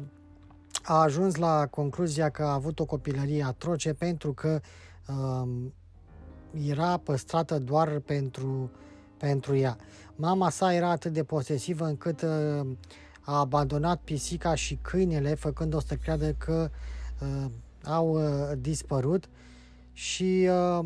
a 0.83 1.01
ajuns 1.01 1.35
la 1.35 1.67
concluzia 1.67 2.29
că 2.29 2.43
a 2.43 2.53
avut 2.53 2.79
o 2.79 2.85
copilărie 2.85 3.43
atroce 3.43 3.93
pentru 3.93 4.33
că 4.33 4.61
uh, 5.07 5.49
era 6.67 6.97
păstrată 6.97 7.59
doar 7.59 7.99
pentru, 7.99 8.71
pentru 9.17 9.55
ea. 9.55 9.77
Mama 10.15 10.49
sa 10.49 10.73
era 10.73 10.89
atât 10.89 11.13
de 11.13 11.23
posesivă 11.23 11.85
încât 11.85 12.21
uh, 12.21 12.67
a 13.25 13.39
abandonat 13.39 14.01
pisica 14.03 14.55
și 14.55 14.77
câinele, 14.81 15.33
făcând-o 15.35 15.79
să 15.79 15.95
creadă 15.95 16.33
că 16.33 16.69
uh, 17.19 17.45
au 17.83 18.13
uh, 18.13 18.57
dispărut 18.57 19.29
și 19.93 20.47
uh, 20.49 20.85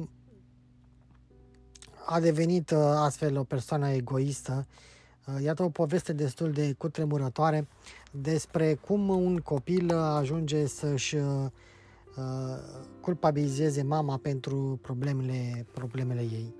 a 2.06 2.19
devenit 2.19 2.69
uh, 2.69 2.78
astfel 2.80 3.38
o 3.38 3.43
persoană 3.43 3.89
egoistă. 3.89 4.67
Uh, 5.26 5.43
iată 5.43 5.63
o 5.63 5.69
poveste 5.69 6.13
destul 6.13 6.52
de 6.52 6.73
cutremurătoare 6.78 7.67
despre 8.12 8.73
cum 8.73 9.10
un 9.10 9.38
copil 9.38 9.93
ajunge 9.93 10.65
să-și 10.65 11.15
uh, 11.15 11.45
culpabilizeze 13.02 13.84
mama 13.84 14.17
pentru 14.17 14.80
problemele, 14.82 15.65
problemele 15.73 16.21
ei. 16.21 16.56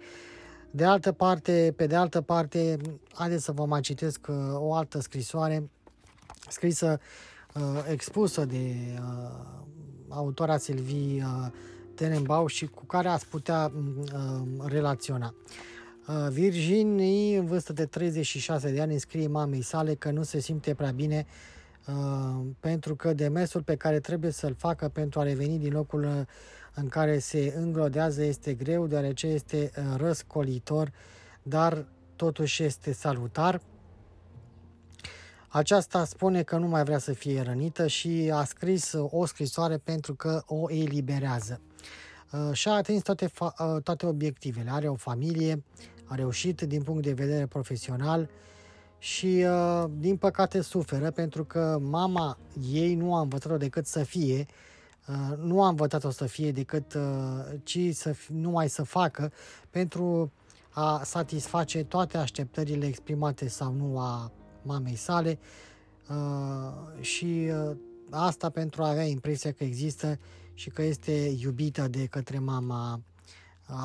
De 0.78 0.86
altă 0.86 1.12
parte, 1.12 1.74
pe 1.76 1.88
de 1.88 1.96
altă 1.96 2.22
parte, 2.22 2.78
haideți 3.14 3.44
să 3.44 3.52
vă 3.52 3.66
mai 3.66 3.82
citesc 3.82 4.28
uh, 4.30 4.36
o 4.54 4.74
altă 4.74 5.00
scrisoare 5.00 5.70
scrisă, 6.50 7.00
uh, 7.54 7.62
expusă 7.92 8.46
de 8.46 8.76
uh, 8.94 9.30
autora 10.10 10.58
Silvii 10.58 11.24
Tenenbau 11.96 12.48
și 12.48 12.66
cu 12.66 12.86
care 12.86 13.08
ați 13.08 13.28
putea 13.28 13.72
relaționa. 14.66 15.34
Virginie, 16.30 17.38
în 17.38 17.46
vârstă 17.46 17.74
de 17.74 17.86
36 17.86 18.72
de 18.72 18.82
ani, 18.82 19.00
scrie 19.00 19.28
mamei 19.28 19.62
sale 19.62 19.94
că 19.94 20.12
nu 20.12 20.24
se 20.24 20.40
simte 20.40 20.74
prea 20.74 20.92
bine 20.92 21.26
pentru 22.60 22.96
că 22.96 23.14
demersul 23.14 23.62
pe 23.62 23.76
care 23.76 24.00
trebuie 24.00 24.32
să-l 24.32 24.56
facă 24.58 24.88
pentru 24.88 25.20
a 25.20 25.24
reveni 25.24 25.60
din 25.60 25.74
locul 25.74 26.28
în 26.80 26.88
care 26.88 27.20
se 27.20 27.54
înglodează 27.58 28.24
este 28.24 28.54
greu, 28.54 28.88
deoarece 28.88 29.28
este 29.28 29.72
uh, 29.78 29.84
răscolitor, 29.96 30.92
dar 31.44 31.86
totuși 32.16 32.64
este 32.64 32.94
salutar. 32.94 33.62
Aceasta 35.48 36.06
spune 36.06 36.44
că 36.44 36.58
nu 36.58 36.68
mai 36.68 36.84
vrea 36.84 36.98
să 36.98 37.14
fie 37.14 37.42
rănită 37.42 37.88
și 37.88 38.32
a 38.34 38.44
scris 38.44 38.94
o 39.10 39.26
scrisoare 39.26 39.78
pentru 39.78 40.16
că 40.16 40.44
o 40.46 40.72
eliberează. 40.72 41.62
Uh, 42.32 42.54
și-a 42.54 42.72
atins 42.72 43.02
toate, 43.02 43.28
fa- 43.28 43.76
uh, 43.76 43.82
toate 43.84 44.06
obiectivele. 44.06 44.70
Are 44.72 44.88
o 44.88 44.96
familie, 44.96 45.64
a 46.06 46.16
reușit 46.16 46.62
din 46.62 46.84
punct 46.84 47.04
de 47.04 47.14
vedere 47.14 47.46
profesional 47.46 48.30
și, 49.00 49.46
din 49.98 50.18
păcate, 50.18 50.62
suferă 50.62 51.12
pentru 51.12 51.44
că 51.44 51.80
mama 51.82 52.38
ei 52.72 52.96
nu 52.96 53.16
a 53.16 53.20
învățat-o 53.20 53.58
decât 53.58 53.86
să 53.86 54.04
fie 54.04 54.46
Uh, 54.48 54.77
nu 55.38 55.64
a 55.64 55.68
învățat-o 55.68 56.10
să 56.10 56.26
fie 56.26 56.52
decât, 56.52 56.94
uh, 56.94 57.02
ci 57.64 57.80
să 57.94 58.16
numai 58.28 58.70
să 58.70 58.84
facă 58.84 59.32
pentru 59.70 60.32
a 60.70 61.02
satisface 61.04 61.84
toate 61.84 62.18
așteptările 62.18 62.86
exprimate 62.86 63.48
sau 63.48 63.74
nu 63.74 64.00
a 64.00 64.32
mamei 64.62 64.96
sale 64.96 65.40
uh, 66.10 67.04
și 67.04 67.52
asta 68.10 68.50
pentru 68.50 68.84
a 68.84 68.90
avea 68.90 69.04
impresia 69.04 69.52
că 69.52 69.64
există 69.64 70.20
și 70.54 70.70
că 70.70 70.82
este 70.82 71.36
iubită 71.40 71.88
de 71.88 72.06
către 72.06 72.40
mama 72.40 73.02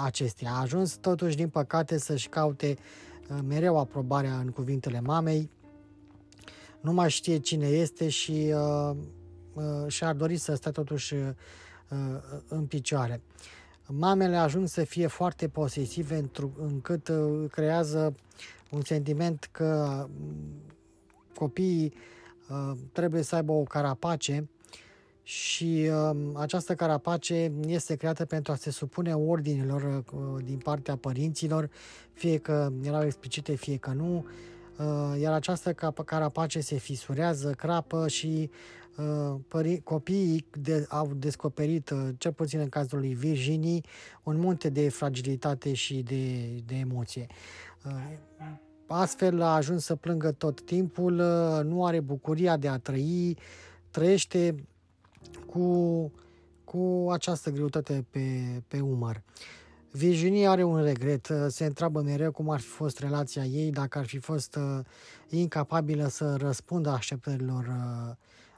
acesteia. 0.04 0.50
A 0.50 0.60
ajuns 0.60 0.94
totuși, 0.94 1.36
din 1.36 1.48
păcate, 1.48 1.98
să-și 1.98 2.28
caute 2.28 2.76
mereu 3.44 3.78
aprobarea 3.78 4.34
în 4.34 4.48
cuvintele 4.48 5.00
mamei, 5.00 5.50
nu 6.80 6.92
mai 6.92 7.10
știe 7.10 7.38
cine 7.38 7.66
este 7.66 8.08
și 8.08 8.52
uh, 8.54 8.96
Uh, 8.96 9.21
și-ar 9.86 10.14
dori 10.14 10.36
să 10.36 10.54
stea 10.54 10.70
totuși 10.70 11.14
uh, 11.14 11.28
în 12.48 12.66
picioare. 12.66 13.20
Mamele 13.86 14.36
ajung 14.36 14.68
să 14.68 14.84
fie 14.84 15.06
foarte 15.06 15.48
posesive 15.48 16.30
încât 16.56 17.08
uh, 17.08 17.50
creează 17.50 18.14
un 18.70 18.80
sentiment 18.82 19.48
că 19.52 20.06
mm, 20.08 20.62
copiii 21.34 21.94
trebuie 22.92 23.22
să 23.22 23.34
aibă 23.34 23.52
o 23.52 23.62
carapace 23.62 24.48
și 25.22 25.90
uh, 25.90 26.16
această 26.34 26.74
carapace 26.74 27.52
este 27.66 27.94
creată 27.94 28.24
pentru 28.24 28.52
a 28.52 28.54
se 28.54 28.70
supune 28.70 29.14
ordinilor 29.14 29.82
uh, 30.12 30.44
din 30.44 30.58
partea 30.58 30.96
părinților, 30.96 31.70
fie 32.12 32.38
că 32.38 32.72
erau 32.82 33.04
explicite, 33.04 33.54
fie 33.54 33.76
că 33.76 33.90
nu, 33.90 34.26
uh, 34.78 35.20
iar 35.20 35.32
această 35.32 35.72
carapace 36.04 36.60
se 36.60 36.76
fisurează, 36.76 37.50
crapă 37.50 38.08
și 38.08 38.50
uh, 38.50 38.81
pări- 39.48 39.82
copiii 39.84 40.46
de, 40.60 40.86
au 40.88 41.12
descoperit, 41.16 41.90
uh, 41.90 42.08
cel 42.18 42.32
puțin 42.32 42.58
în 42.60 42.68
cazul 42.68 42.98
lui 42.98 43.14
Virginie, 43.14 43.80
un 44.22 44.38
munte 44.38 44.68
de 44.68 44.88
fragilitate 44.88 45.72
și 45.72 46.02
de, 46.02 46.46
de 46.66 46.74
emoție. 46.74 47.26
Uh, 47.86 48.16
astfel 48.86 49.42
a 49.42 49.54
ajuns 49.54 49.84
să 49.84 49.94
plângă 49.94 50.32
tot 50.32 50.60
timpul, 50.60 51.18
uh, 51.18 51.64
nu 51.64 51.84
are 51.84 52.00
bucuria 52.00 52.56
de 52.56 52.68
a 52.68 52.78
trăi, 52.78 53.36
trăiește 53.90 54.54
cu, 55.46 56.12
cu 56.64 57.08
această 57.12 57.50
greutate 57.50 58.06
pe, 58.10 58.28
pe 58.68 58.80
umăr. 58.80 59.22
Virginie 59.90 60.46
are 60.48 60.62
un 60.62 60.82
regret, 60.82 61.32
se 61.48 61.64
întreabă 61.64 62.00
mereu 62.00 62.32
cum 62.32 62.50
ar 62.50 62.60
fi 62.60 62.66
fost 62.66 62.98
relația 62.98 63.44
ei 63.44 63.70
dacă 63.70 63.98
ar 63.98 64.06
fi 64.06 64.18
fost 64.18 64.56
uh, 64.56 64.84
incapabilă 65.28 66.06
să 66.08 66.36
răspundă 66.36 66.90
așteptărilor 66.90 67.66
uh, 67.66 68.14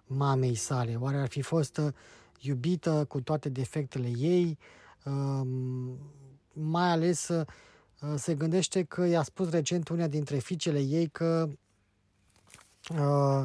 mamei 0.07 0.55
sale. 0.55 0.97
Oare 1.01 1.17
ar 1.17 1.29
fi 1.29 1.43
fost 1.43 1.77
uh, 1.77 1.93
iubită 2.41 3.05
cu 3.09 3.21
toate 3.21 3.49
defectele 3.49 4.11
ei? 4.17 4.59
Uh, 5.05 5.47
mai 6.53 6.91
ales 6.91 7.29
uh, 7.29 7.45
se 8.17 8.35
gândește 8.35 8.83
că 8.83 9.05
i-a 9.05 9.23
spus 9.23 9.51
recent 9.51 9.89
una 9.89 10.07
dintre 10.07 10.37
fiicele 10.37 10.81
ei 10.81 11.07
că 11.07 11.49
uh, 12.91 13.43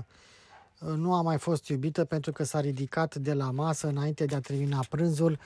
nu 0.96 1.14
a 1.14 1.22
mai 1.22 1.38
fost 1.38 1.68
iubită 1.68 2.06
pentru 2.06 2.32
că 2.32 2.44
s-a 2.44 2.60
ridicat 2.60 3.16
de 3.16 3.34
la 3.34 3.52
masă 3.52 3.88
înainte 3.88 4.26
de 4.26 4.36
a 4.36 4.40
termina 4.40 4.86
prânzul 4.90 5.40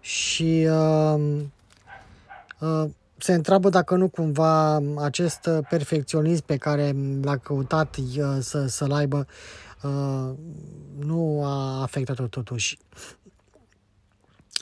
și 0.00 0.68
uh, 0.70 1.42
uh, 2.60 2.90
se 3.18 3.34
întreabă 3.34 3.68
dacă 3.68 3.94
nu 3.96 4.08
cumva 4.08 4.82
acest 4.96 5.48
perfecționism 5.68 6.44
pe 6.44 6.56
care 6.56 6.96
l-a 7.22 7.36
căutat 7.36 7.96
uh, 7.96 8.38
să, 8.40 8.66
să-l 8.66 8.92
aibă 8.92 9.16
uh, 9.16 9.65
nu 10.98 11.44
a 11.44 11.82
afectat-o 11.82 12.26
totuși. 12.26 12.78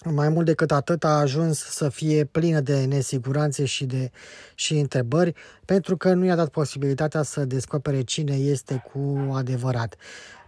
Mai 0.05 0.29
mult 0.29 0.47
decât 0.47 0.71
atât 0.71 1.05
a 1.05 1.19
ajuns 1.19 1.59
să 1.59 1.89
fie 1.89 2.25
plină 2.25 2.61
de 2.61 2.85
nesiguranțe 2.85 3.65
și 3.65 3.85
de 3.85 4.11
și 4.55 4.79
întrebări 4.79 5.35
pentru 5.65 5.97
că 5.97 6.13
nu 6.13 6.25
i-a 6.25 6.35
dat 6.35 6.49
posibilitatea 6.49 7.23
să 7.23 7.45
descopere 7.45 8.03
cine 8.03 8.35
este 8.35 8.85
cu 8.93 9.31
adevărat. 9.33 9.97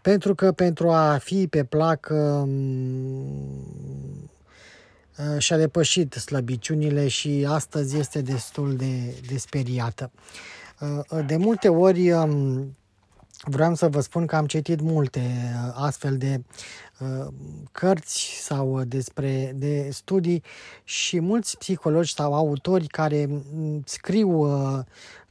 Pentru 0.02 0.34
că 0.34 0.52
pentru 0.52 0.90
a 0.90 1.16
fi 1.16 1.46
pe 1.46 1.64
plac 1.64 2.08
um, 2.10 3.70
și-a 5.38 5.56
depășit 5.56 6.12
slăbiciunile 6.12 7.08
și 7.08 7.46
astăzi 7.48 7.98
este 7.98 8.20
destul 8.20 8.76
de, 8.76 9.14
de 9.28 9.36
speriată. 9.36 10.10
Uh, 10.80 11.26
de 11.26 11.36
multe 11.36 11.68
ori 11.68 12.10
um, 12.10 12.76
vreau 13.44 13.74
să 13.74 13.88
vă 13.88 14.00
spun 14.00 14.26
că 14.26 14.36
am 14.36 14.46
citit 14.46 14.80
multe 14.80 15.20
uh, 15.20 15.72
astfel 15.74 16.16
de 16.16 16.42
uh, 16.98 17.26
cărți 17.72 18.38
sau 18.42 18.82
despre 18.82 19.52
de 19.54 19.88
studii 19.92 20.42
și 20.84 21.20
mulți 21.20 21.58
psihologi 21.58 22.14
sau 22.14 22.34
autori 22.34 22.86
care 22.86 23.26
mm, 23.26 23.82
scriu 23.84 24.30
uh, 24.30 24.78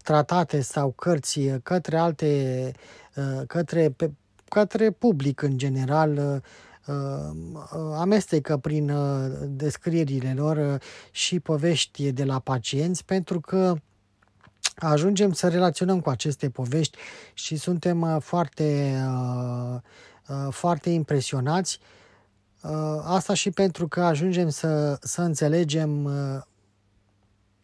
tratate 0.04 0.62
sau 0.62 0.92
cărți 0.92 1.40
către 1.64 1.98
alte 1.98 2.72
către 3.48 3.96
către 4.50 4.92
public 4.92 5.42
în 5.42 5.58
general 5.58 6.44
amestecă 7.98 8.58
prin 8.58 8.92
descrierile 9.48 10.34
lor 10.36 10.80
și 11.12 11.40
povești 11.40 12.12
de 12.12 12.24
la 12.24 12.40
pacienți 12.40 13.06
pentru 13.06 13.40
că 13.40 13.76
ajungem 14.76 15.34
să 15.34 15.48
relaționăm 15.48 16.02
cu 16.02 16.10
aceste 16.10 16.50
povești 16.50 16.98
și 17.34 17.56
suntem 17.56 18.02
uh, 18.02 18.18
foarte, 18.20 18.98
uh, 19.08 19.80
uh, 20.28 20.48
foarte 20.50 20.90
impresionați. 20.90 21.80
Asta 23.04 23.34
și 23.34 23.52
pentru 23.52 23.88
că 23.88 24.02
ajungem 24.02 24.50
să, 24.50 24.98
să 25.02 25.22
înțelegem 25.22 26.10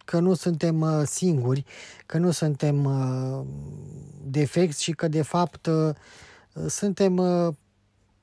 că 0.05 0.19
nu 0.19 0.33
suntem 0.33 1.03
singuri, 1.05 1.65
că 2.05 2.17
nu 2.17 2.31
suntem 2.31 2.89
defecți 4.23 4.83
și 4.83 4.91
că 4.91 5.07
de 5.07 5.21
fapt 5.21 5.69
suntem 6.67 7.21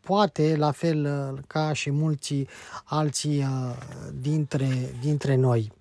poate 0.00 0.56
la 0.56 0.70
fel 0.70 1.08
ca 1.46 1.72
și 1.72 1.90
mulți 1.90 2.46
alții 2.84 3.46
dintre, 4.20 4.94
dintre 5.00 5.34
noi. 5.34 5.72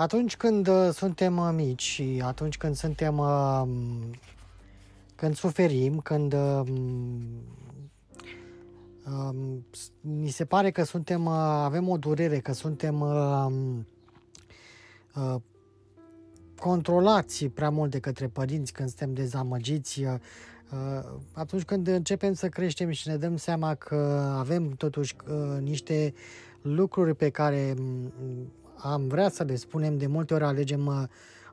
Atunci 0.00 0.36
când 0.36 0.68
uh, 0.68 0.88
suntem 0.92 1.36
uh, 1.36 1.50
mici 1.54 1.82
și 1.82 2.22
atunci 2.24 2.56
când 2.56 2.76
suntem 2.76 3.18
uh, 3.18 3.62
când 5.14 5.34
suferim, 5.34 5.98
când 5.98 6.34
ni 10.00 10.28
se 10.28 10.44
pare 10.44 10.70
că 10.70 10.82
suntem 10.82 11.26
avem 11.26 11.88
o 11.88 11.96
durere, 11.96 12.38
că 12.38 12.52
suntem 12.52 13.04
controlați 16.56 17.46
prea 17.46 17.70
mult 17.70 17.90
de 17.90 17.98
către 17.98 18.28
părinți, 18.28 18.72
când 18.72 18.88
suntem 18.88 19.14
dezamăgiți, 19.14 20.04
atunci 21.32 21.62
când 21.62 21.86
începem 21.86 22.32
să 22.32 22.48
creștem 22.48 22.90
și 22.90 23.08
ne 23.08 23.16
dăm 23.16 23.36
seama 23.36 23.74
că 23.74 23.96
avem 24.38 24.70
totuși 24.70 25.16
niște 25.60 26.14
lucruri 26.62 27.14
pe 27.14 27.30
care 27.30 27.74
am 28.82 29.06
vrea 29.08 29.28
să 29.28 29.42
le 29.42 29.56
spunem, 29.56 29.98
de 29.98 30.06
multe 30.06 30.34
ori 30.34 30.44
alegem 30.44 30.86
uh, 30.86 31.02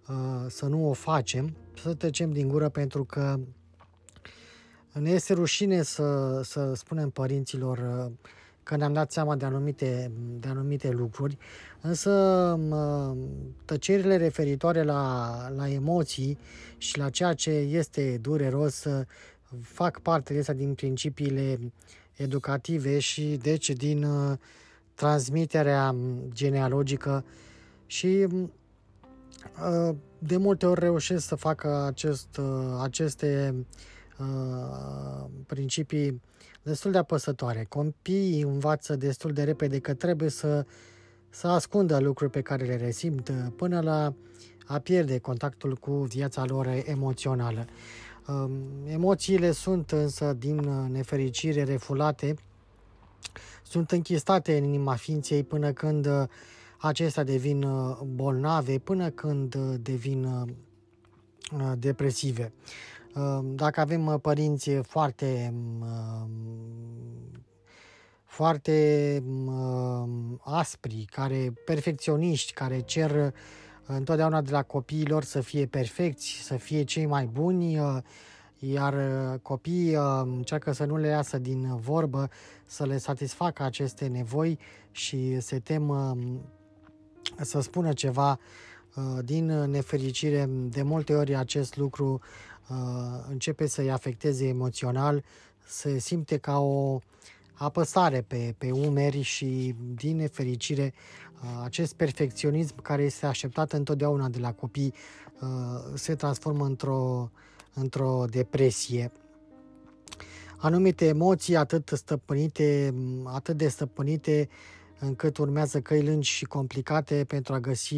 uh, 0.07 0.45
să 0.49 0.65
nu 0.65 0.89
o 0.89 0.93
facem, 0.93 1.55
să 1.81 1.93
trecem 1.93 2.31
din 2.31 2.47
gură 2.47 2.69
pentru 2.69 3.03
că 3.03 3.39
ne 4.93 5.09
este 5.09 5.33
rușine 5.33 5.81
să, 5.81 6.41
să 6.43 6.73
spunem 6.73 7.09
părinților 7.09 7.77
uh, 7.77 8.11
că 8.67 8.75
ne-am 8.75 8.93
dat 8.93 9.11
seama 9.11 9.35
de 9.35 9.45
anumite, 9.45 10.11
de 10.39 10.47
anumite 10.47 10.89
lucruri, 10.89 11.37
însă 11.81 12.11
uh, 12.69 13.17
tăcerile 13.65 14.17
referitoare 14.17 14.83
la, 14.83 15.49
la 15.55 15.69
emoții 15.69 16.37
și 16.77 16.97
la 16.97 17.09
ceea 17.09 17.33
ce 17.33 17.49
este 17.49 18.17
dureros 18.21 18.83
uh, 18.83 19.05
fac 19.61 19.99
parte 19.99 20.33
de 20.33 20.39
asta 20.39 20.53
din 20.53 20.73
principiile 20.73 21.59
educative 22.15 22.99
și 22.99 23.23
deci 23.41 23.69
din 23.69 24.03
uh, 24.03 24.37
transmiterea 24.97 25.95
genealogică 26.33 27.25
și 27.85 28.27
uh, 28.27 29.95
de 30.19 30.37
multe 30.37 30.65
ori 30.65 30.79
reușesc 30.79 31.27
să 31.27 31.35
facă 31.35 31.83
acest, 31.85 32.37
uh, 32.37 32.79
aceste 32.81 33.55
uh, 34.19 35.25
principii 35.47 36.21
destul 36.63 36.91
de 36.91 36.97
apăsătoare. 36.97 37.65
Copiii 37.69 38.41
învață 38.41 38.95
destul 38.95 39.31
de 39.31 39.43
repede 39.43 39.79
că 39.79 39.93
trebuie 39.93 40.29
să, 40.29 40.65
să 41.29 41.47
ascundă 41.47 41.99
lucruri 41.99 42.31
pe 42.31 42.41
care 42.41 42.65
le 42.65 42.75
resimt 42.75 43.31
până 43.55 43.81
la 43.81 44.13
a 44.65 44.79
pierde 44.79 45.19
contactul 45.19 45.75
cu 45.75 45.91
viața 45.91 46.45
lor 46.45 46.67
emoțională. 46.85 47.65
Emoțiile 48.85 49.51
sunt 49.51 49.91
însă 49.91 50.33
din 50.33 50.55
nefericire 50.91 51.63
refulate 51.63 52.35
sunt 53.63 53.91
închistate 53.91 54.57
în 54.57 54.63
inima 54.63 54.95
ființei 54.95 55.43
până 55.43 55.71
când 55.71 56.05
uh, 56.05 56.23
acestea 56.77 57.23
devin 57.23 57.63
uh, 57.63 57.97
bolnave, 58.05 58.77
până 58.77 59.09
când 59.09 59.55
uh, 59.55 59.75
devin 59.81 60.45
depresive. 61.77 62.53
Dacă 63.43 63.79
avem 63.79 64.19
părinți 64.21 64.69
foarte 64.69 65.53
foarte 68.23 69.23
aspri, 70.39 71.05
care 71.11 71.53
perfecționiști, 71.65 72.53
care 72.53 72.79
cer 72.79 73.33
întotdeauna 73.85 74.41
de 74.41 74.51
la 74.51 74.63
copiilor 74.63 75.23
să 75.23 75.41
fie 75.41 75.65
perfecți, 75.65 76.27
să 76.27 76.57
fie 76.57 76.83
cei 76.83 77.05
mai 77.05 77.25
buni, 77.25 77.79
iar 78.59 78.93
uh, 78.93 79.39
copiii 79.41 79.95
uh, 79.95 80.21
încearcă 80.23 80.71
să 80.71 80.85
nu 80.85 80.97
le 80.97 81.07
iasă 81.07 81.37
din 81.37 81.75
vorbă, 81.75 82.29
să 82.65 82.85
le 82.85 82.97
satisfacă 82.97 83.63
aceste 83.63 84.07
nevoi 84.07 84.59
și 84.91 85.39
se 85.39 85.59
tem 85.59 85.89
um, 85.89 86.41
să 87.41 87.59
spună 87.59 87.93
ceva 87.93 88.39
uh, 88.95 89.03
din 89.23 89.45
nefericire. 89.45 90.49
De 90.49 90.81
multe 90.81 91.13
ori 91.15 91.35
acest 91.35 91.77
lucru 91.77 92.19
începe 93.29 93.67
să-i 93.67 93.91
afecteze 93.91 94.47
emoțional, 94.47 95.23
se 95.67 95.99
simte 95.99 96.37
ca 96.37 96.59
o 96.59 96.99
apăsare 97.53 98.21
pe, 98.21 98.55
pe 98.57 98.71
umeri 98.71 99.21
și, 99.21 99.75
din 99.95 100.15
nefericire, 100.15 100.93
acest 101.63 101.93
perfecționism 101.93 102.81
care 102.81 103.03
este 103.03 103.25
așteptat 103.25 103.71
întotdeauna 103.71 104.29
de 104.29 104.39
la 104.39 104.53
copii 104.53 104.93
se 105.93 106.15
transformă 106.15 106.65
într-o, 106.65 107.31
într-o 107.79 108.25
depresie. 108.29 109.11
Anumite 110.57 111.05
emoții 111.05 111.55
atât 111.55 111.91
stăpânite, 111.93 112.93
atât 113.23 113.57
de 113.57 113.67
stăpânite 113.67 114.49
încât 114.99 115.37
urmează 115.37 115.79
căi 115.79 116.05
lungi 116.05 116.29
și 116.29 116.45
complicate 116.45 117.25
pentru 117.27 117.53
a 117.53 117.59
găsi 117.59 117.95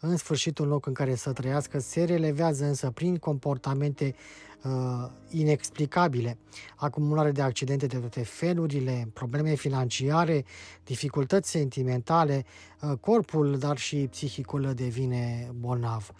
în 0.00 0.16
sfârșit 0.16 0.58
un 0.58 0.68
loc 0.68 0.86
în 0.86 0.92
care 0.92 1.14
să 1.14 1.32
trăiască, 1.32 1.78
se 1.78 2.04
relevează 2.04 2.64
însă 2.64 2.90
prin 2.90 3.16
comportamente 3.16 4.14
uh, 4.62 5.10
inexplicabile, 5.30 6.38
acumulare 6.76 7.30
de 7.30 7.42
accidente 7.42 7.86
de 7.86 7.96
toate 7.96 8.22
felurile, 8.22 9.08
probleme 9.12 9.54
financiare, 9.54 10.44
dificultăți 10.84 11.50
sentimentale, 11.50 12.44
uh, 12.80 12.98
corpul, 13.00 13.58
dar 13.58 13.76
și 13.78 14.08
psihicul 14.10 14.72
devine 14.74 15.52
bolnav. 15.58 16.10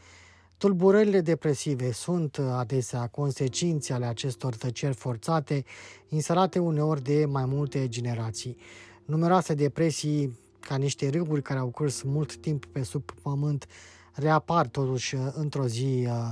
Tulburările 0.58 1.20
depresive 1.20 1.92
sunt 1.92 2.38
adesea 2.38 3.06
consecințe 3.06 3.92
ale 3.92 4.06
acestor 4.06 4.54
tăceri 4.54 4.94
forțate, 4.94 5.64
inserate 6.08 6.58
uneori 6.58 7.02
de 7.02 7.24
mai 7.24 7.44
multe 7.44 7.88
generații. 7.88 8.56
Numeroase 9.04 9.54
depresii 9.54 10.38
ca 10.60 10.76
niște 10.76 11.08
râuri 11.08 11.42
care 11.42 11.58
au 11.58 11.68
curs 11.68 12.02
mult 12.02 12.36
timp 12.36 12.64
pe 12.64 12.82
sub 12.82 13.10
pământ, 13.22 13.66
reapar 14.12 14.66
totuși 14.66 15.14
uh, 15.14 15.20
într-o 15.34 15.66
zi 15.66 16.06
uh, 16.08 16.30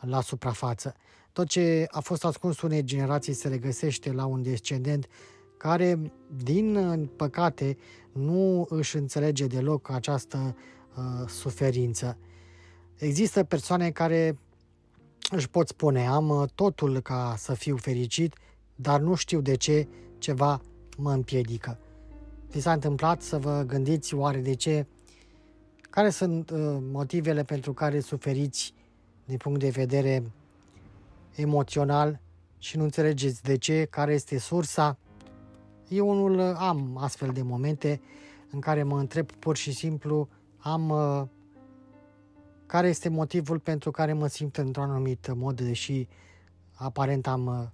la 0.00 0.20
suprafață. 0.20 0.94
Tot 1.32 1.46
ce 1.46 1.86
a 1.90 2.00
fost 2.00 2.24
ascuns 2.24 2.60
unei 2.60 2.84
generații 2.84 3.32
se 3.32 3.48
regăsește 3.48 4.12
la 4.12 4.26
un 4.26 4.42
descendent 4.42 5.06
care, 5.56 6.12
din 6.42 6.76
uh, 6.76 7.08
păcate, 7.16 7.76
nu 8.12 8.66
își 8.68 8.96
înțelege 8.96 9.46
deloc 9.46 9.90
această 9.90 10.56
uh, 10.96 11.28
suferință. 11.28 12.16
Există 12.96 13.44
persoane 13.44 13.90
care 13.90 14.38
își 15.30 15.48
pot 15.48 15.68
spune, 15.68 16.06
am 16.06 16.50
totul 16.54 17.00
ca 17.00 17.34
să 17.36 17.54
fiu 17.54 17.76
fericit, 17.76 18.34
dar 18.74 19.00
nu 19.00 19.14
știu 19.14 19.40
de 19.40 19.56
ce 19.56 19.88
ceva 20.18 20.60
mă 20.96 21.12
împiedică. 21.12 21.78
Vi 22.50 22.60
s-a 22.60 22.72
întâmplat 22.72 23.22
să 23.22 23.38
vă 23.38 23.64
gândiți 23.66 24.14
oare 24.14 24.38
de 24.38 24.54
ce, 24.54 24.86
care 25.90 26.10
sunt 26.10 26.50
uh, 26.50 26.58
motivele 26.80 27.42
pentru 27.42 27.72
care 27.72 28.00
suferiți 28.00 28.74
din 29.24 29.36
punct 29.36 29.60
de 29.60 29.68
vedere 29.68 30.32
emoțional 31.34 32.20
și 32.58 32.76
nu 32.76 32.82
înțelegeți 32.82 33.42
de 33.42 33.56
ce, 33.56 33.86
care 33.90 34.12
este 34.12 34.38
sursa. 34.38 34.98
Eu 35.88 36.08
unul 36.08 36.38
uh, 36.38 36.54
am 36.56 36.96
astfel 37.00 37.30
de 37.30 37.42
momente 37.42 38.00
în 38.50 38.60
care 38.60 38.82
mă 38.82 38.98
întreb 38.98 39.30
pur 39.30 39.56
și 39.56 39.72
simplu, 39.72 40.28
am 40.58 40.88
uh, 40.88 41.22
care 42.72 42.88
este 42.88 43.08
motivul 43.08 43.58
pentru 43.58 43.90
care 43.90 44.12
mă 44.12 44.26
simt 44.26 44.56
într-un 44.56 44.90
anumit 44.90 45.34
mod, 45.34 45.60
deși 45.60 46.08
aparent 46.74 47.26
am 47.26 47.46
uh, 47.46 47.68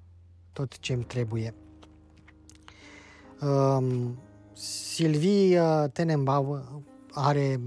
tot 0.52 0.78
ce 0.78 0.92
îmi 0.92 1.04
trebuie. 1.04 1.54
Um, 3.40 4.18
Sylvie 4.52 5.60
uh, 5.60 5.84
Tenenbaum 5.92 6.84
are, 7.10 7.60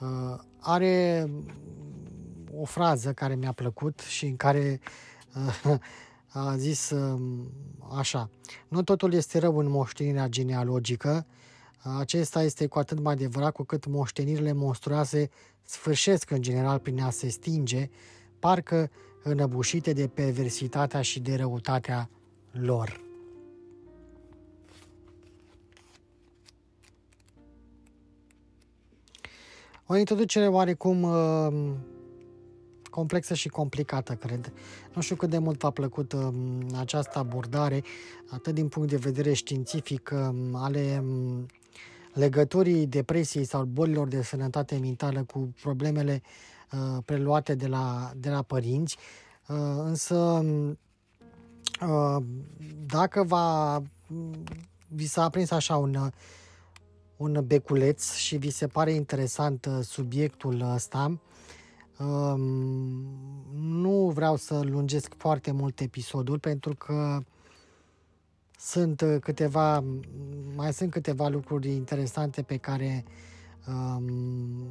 uh, 0.00 0.38
are 0.60 1.30
o 2.54 2.64
frază 2.64 3.12
care 3.12 3.34
mi-a 3.34 3.52
plăcut 3.52 4.00
și 4.00 4.26
în 4.26 4.36
care 4.36 4.80
uh, 5.66 5.78
a 6.48 6.56
zis 6.56 6.94
așa, 7.96 8.30
nu 8.68 8.82
totul 8.82 9.12
este 9.12 9.38
rău 9.38 9.58
în 9.58 9.70
moștenirea 9.70 10.28
genealogică, 10.28 11.26
acesta 11.82 12.42
este 12.42 12.66
cu 12.66 12.78
atât 12.78 13.00
mai 13.00 13.12
adevărat 13.12 13.52
cu 13.52 13.62
cât 13.62 13.86
moștenirile 13.86 14.52
monstruoase 14.52 15.30
sfârșesc 15.62 16.30
în 16.30 16.42
general 16.42 16.78
prin 16.78 17.00
a 17.00 17.10
se 17.10 17.28
stinge, 17.28 17.90
parcă 18.38 18.90
înăbușite 19.22 19.92
de 19.92 20.08
perversitatea 20.08 21.02
și 21.02 21.20
de 21.20 21.36
răutatea 21.36 22.10
lor. 22.50 23.04
O 29.86 29.96
introducere 29.96 30.48
oarecum 30.48 31.02
uh, 31.02 31.72
complexă 32.90 33.34
și 33.34 33.48
complicată, 33.48 34.14
cred. 34.14 34.52
Nu 34.94 35.02
știu 35.02 35.16
cât 35.16 35.30
de 35.30 35.38
mult 35.38 35.60
v-a 35.60 35.70
plăcut 35.70 36.12
uh, 36.12 36.28
această 36.78 37.18
abordare, 37.18 37.82
atât 38.30 38.54
din 38.54 38.68
punct 38.68 38.88
de 38.88 38.96
vedere 38.96 39.32
științific, 39.32 40.10
uh, 40.12 40.34
ale 40.52 41.02
um, 41.02 41.46
legăturii 42.16 42.86
depresiei 42.86 43.44
sau 43.44 43.64
bolilor 43.64 44.08
de 44.08 44.22
sănătate 44.22 44.76
mentală 44.76 45.22
cu 45.22 45.54
problemele 45.62 46.22
uh, 46.72 47.02
preluate 47.04 47.54
de 47.54 47.66
la, 47.66 48.10
de 48.16 48.30
la 48.30 48.42
părinți. 48.42 48.96
Uh, 49.48 49.56
însă, 49.84 50.44
uh, 51.80 52.22
dacă 52.86 53.22
va, 53.22 53.82
vi 54.88 55.06
s-a 55.06 55.22
aprins 55.22 55.50
așa 55.50 55.76
un 55.76 55.94
uh, 55.94 56.06
un 57.16 57.44
beculeț 57.46 58.14
și 58.14 58.36
vi 58.36 58.50
se 58.50 58.66
pare 58.66 58.92
interesant 58.92 59.66
uh, 59.66 59.78
subiectul 59.82 60.60
ăsta, 60.74 61.20
um, 61.98 62.40
nu 63.54 64.10
vreau 64.14 64.36
să 64.36 64.60
lungesc 64.60 65.14
foarte 65.16 65.50
mult 65.50 65.80
episodul 65.80 66.38
pentru 66.38 66.74
că 66.74 67.22
sunt 68.58 69.00
uh, 69.00 69.16
câteva, 69.20 69.84
mai 70.54 70.72
sunt 70.72 70.90
câteva 70.90 71.28
lucruri 71.28 71.70
interesante 71.70 72.42
pe 72.42 72.56
care 72.56 73.04
um, 73.68 74.66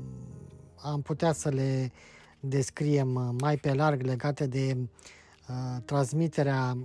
am 0.82 1.02
putea 1.02 1.34
să 1.34 1.50
le 1.50 1.92
descriem 2.40 3.36
mai 3.42 3.58
pe 3.58 3.74
larg 3.74 4.02
legate 4.02 4.48
de 4.48 4.78
uh, 4.78 5.82
transmiterea 5.86 6.78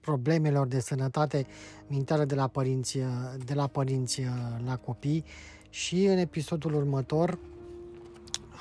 problemelor 0.00 0.66
de 0.66 0.80
sănătate 0.80 1.46
mentală 1.88 2.24
de 2.24 2.34
la 2.34 2.46
părinți, 2.46 2.98
de 3.44 3.54
la, 3.54 3.66
părinți 3.66 4.22
la 4.64 4.76
copii. 4.76 5.24
Și 5.70 6.04
în 6.04 6.18
episodul 6.18 6.74
următor 6.74 7.38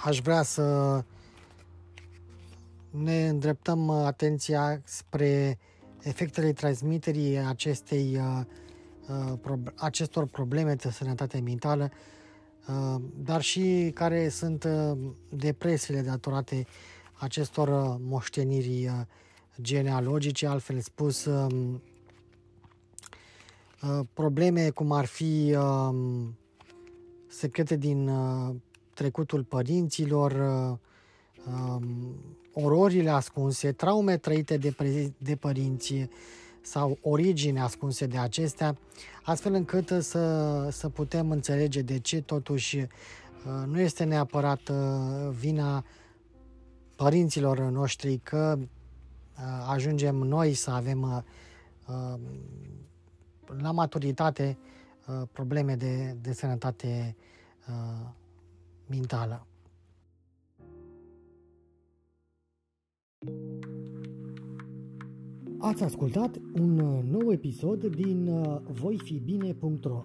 aș 0.05 0.19
vrea 0.19 0.41
să 0.41 1.03
ne 2.89 3.27
îndreptăm 3.27 3.89
atenția 3.89 4.81
spre 4.83 5.57
efectele 6.01 6.53
transmiterii 6.53 7.37
acestei, 7.37 8.17
uh, 8.17 8.41
uh, 9.43 9.59
acestor 9.75 10.25
probleme 10.25 10.73
de 10.73 10.89
sănătate 10.89 11.39
mentală, 11.39 11.91
uh, 12.67 13.01
dar 13.15 13.41
și 13.41 13.91
care 13.93 14.29
sunt 14.29 14.67
depresiile 15.29 16.01
datorate 16.01 16.65
acestor 17.13 17.97
moșteniri 17.99 18.89
genealogice, 19.61 20.47
altfel 20.47 20.79
spus, 20.79 21.25
um, 21.25 21.81
uh, 23.81 23.99
probleme 24.13 24.69
cum 24.69 24.91
ar 24.91 25.05
fi 25.05 25.55
um, 25.57 26.37
secrete 27.27 27.75
din 27.75 28.07
uh, 28.07 28.55
trecutul 28.93 29.43
părinților, 29.43 30.31
uh, 30.31 30.77
um, 31.47 32.15
ororile 32.53 33.09
ascunse, 33.09 33.71
traume 33.71 34.17
trăite 34.17 34.57
de, 34.57 34.71
pre- 34.71 35.13
de 35.17 35.35
părinți 35.35 36.07
sau 36.61 36.97
origine 37.01 37.61
ascunse 37.61 38.05
de 38.05 38.17
acestea, 38.17 38.77
astfel 39.23 39.53
încât 39.53 39.87
să, 39.99 40.67
să 40.71 40.89
putem 40.89 41.31
înțelege 41.31 41.81
de 41.81 41.99
ce 41.99 42.21
totuși 42.21 42.87
nu 43.65 43.79
este 43.79 44.03
neapărat 44.03 44.71
vina 45.39 45.83
părinților 46.95 47.59
noștri 47.59 48.19
că 48.23 48.59
Uh, 49.39 49.65
ajungem 49.67 50.15
noi 50.15 50.53
să 50.53 50.71
avem 50.71 51.01
uh, 51.01 51.21
uh, 51.87 52.19
la 53.61 53.71
maturitate 53.71 54.57
probleme 55.31 55.75
de, 55.75 56.17
de 56.21 56.33
sănătate 56.33 57.15
mentală. 58.85 59.47
Ați 65.57 65.83
ascultat 65.83 66.41
un 66.61 66.73
nou 67.09 67.31
episod 67.31 67.85
din 67.85 68.29
voifibine.ro 68.71 70.03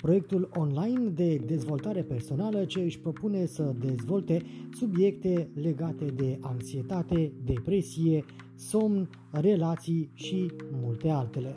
proiectul 0.00 0.50
online 0.56 1.08
de 1.08 1.36
dezvoltare 1.36 2.02
personală 2.02 2.64
ce 2.64 2.80
își 2.80 2.98
propune 2.98 3.46
să 3.46 3.74
dezvolte 3.78 4.42
subiecte 4.72 5.48
legate 5.54 6.04
de 6.04 6.38
anxietate, 6.40 7.32
depresie, 7.44 8.24
somn, 8.54 9.08
relații 9.30 10.10
și 10.14 10.50
multe 10.82 11.08
altele. 11.08 11.52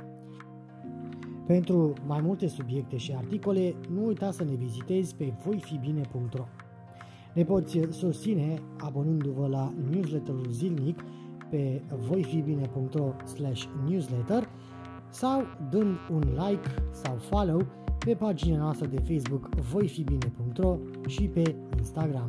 Pentru 1.47 1.93
mai 2.05 2.21
multe 2.21 2.47
subiecte 2.47 2.97
și 2.97 3.13
articole, 3.15 3.75
nu 3.93 4.05
uita 4.05 4.31
să 4.31 4.43
ne 4.43 4.55
vizitezi 4.55 5.15
pe 5.15 5.33
voifibine.ro. 5.45 6.43
Ne 7.37 7.43
poți 7.43 7.79
susține 7.89 8.61
abonându-vă 8.77 9.47
la 9.47 9.73
newsletterul 9.91 10.47
zilnic 10.51 11.03
pe 11.49 11.81
voifibine.ro 12.07 13.13
newsletter 13.87 14.49
sau 15.09 15.43
dând 15.69 15.97
un 16.11 16.19
like 16.19 16.69
sau 16.91 17.15
follow 17.15 17.65
pe 18.05 18.13
pagina 18.13 18.57
noastră 18.57 18.87
de 18.87 18.99
Facebook 18.99 19.55
voifibine.ro 19.55 20.77
și 21.07 21.23
pe 21.23 21.55
Instagram. 21.77 22.27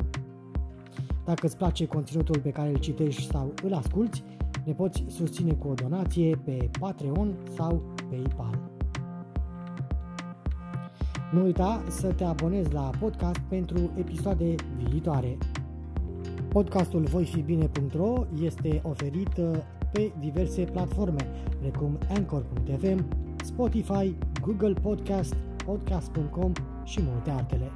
Dacă 1.25 1.45
îți 1.45 1.57
place 1.57 1.85
conținutul 1.85 2.39
pe 2.39 2.49
care 2.49 2.69
îl 2.69 2.77
citești 2.77 3.31
sau 3.31 3.53
îl 3.63 3.73
asculti, 3.73 4.23
ne 4.65 4.73
poți 4.73 5.03
susține 5.07 5.53
cu 5.53 5.67
o 5.67 5.73
donație 5.73 6.35
pe 6.45 6.69
Patreon 6.79 7.35
sau 7.55 7.81
PayPal. 8.09 8.68
Nu 11.31 11.43
uita 11.43 11.83
să 11.89 12.07
te 12.07 12.23
abonezi 12.23 12.73
la 12.73 12.89
podcast 12.99 13.39
pentru 13.39 13.91
episoade 13.97 14.55
viitoare. 14.89 15.37
Podcastul 16.47 17.03
voifibine.ro 17.03 18.25
este 18.41 18.81
oferit 18.83 19.37
uh, 19.37 19.57
pe 19.91 20.11
diverse 20.19 20.61
platforme, 20.61 21.27
precum 21.59 21.97
Anchor.fm, 22.15 23.05
Spotify, 23.43 24.15
Google 24.41 24.73
Podcast, 24.73 25.35
Podcast.com 25.65 26.51
și 26.83 26.99
multe 27.01 27.29
altele. 27.29 27.71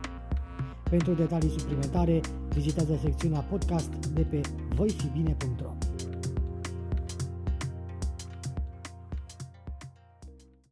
Pentru 0.90 1.14
detalii 1.14 1.50
suplimentare, 1.50 2.22
vizitează 2.54 2.98
secțiunea 3.02 3.40
podcast 3.40 4.06
de 4.06 4.22
pe 4.22 4.42
voifibine.ro 4.76 5.93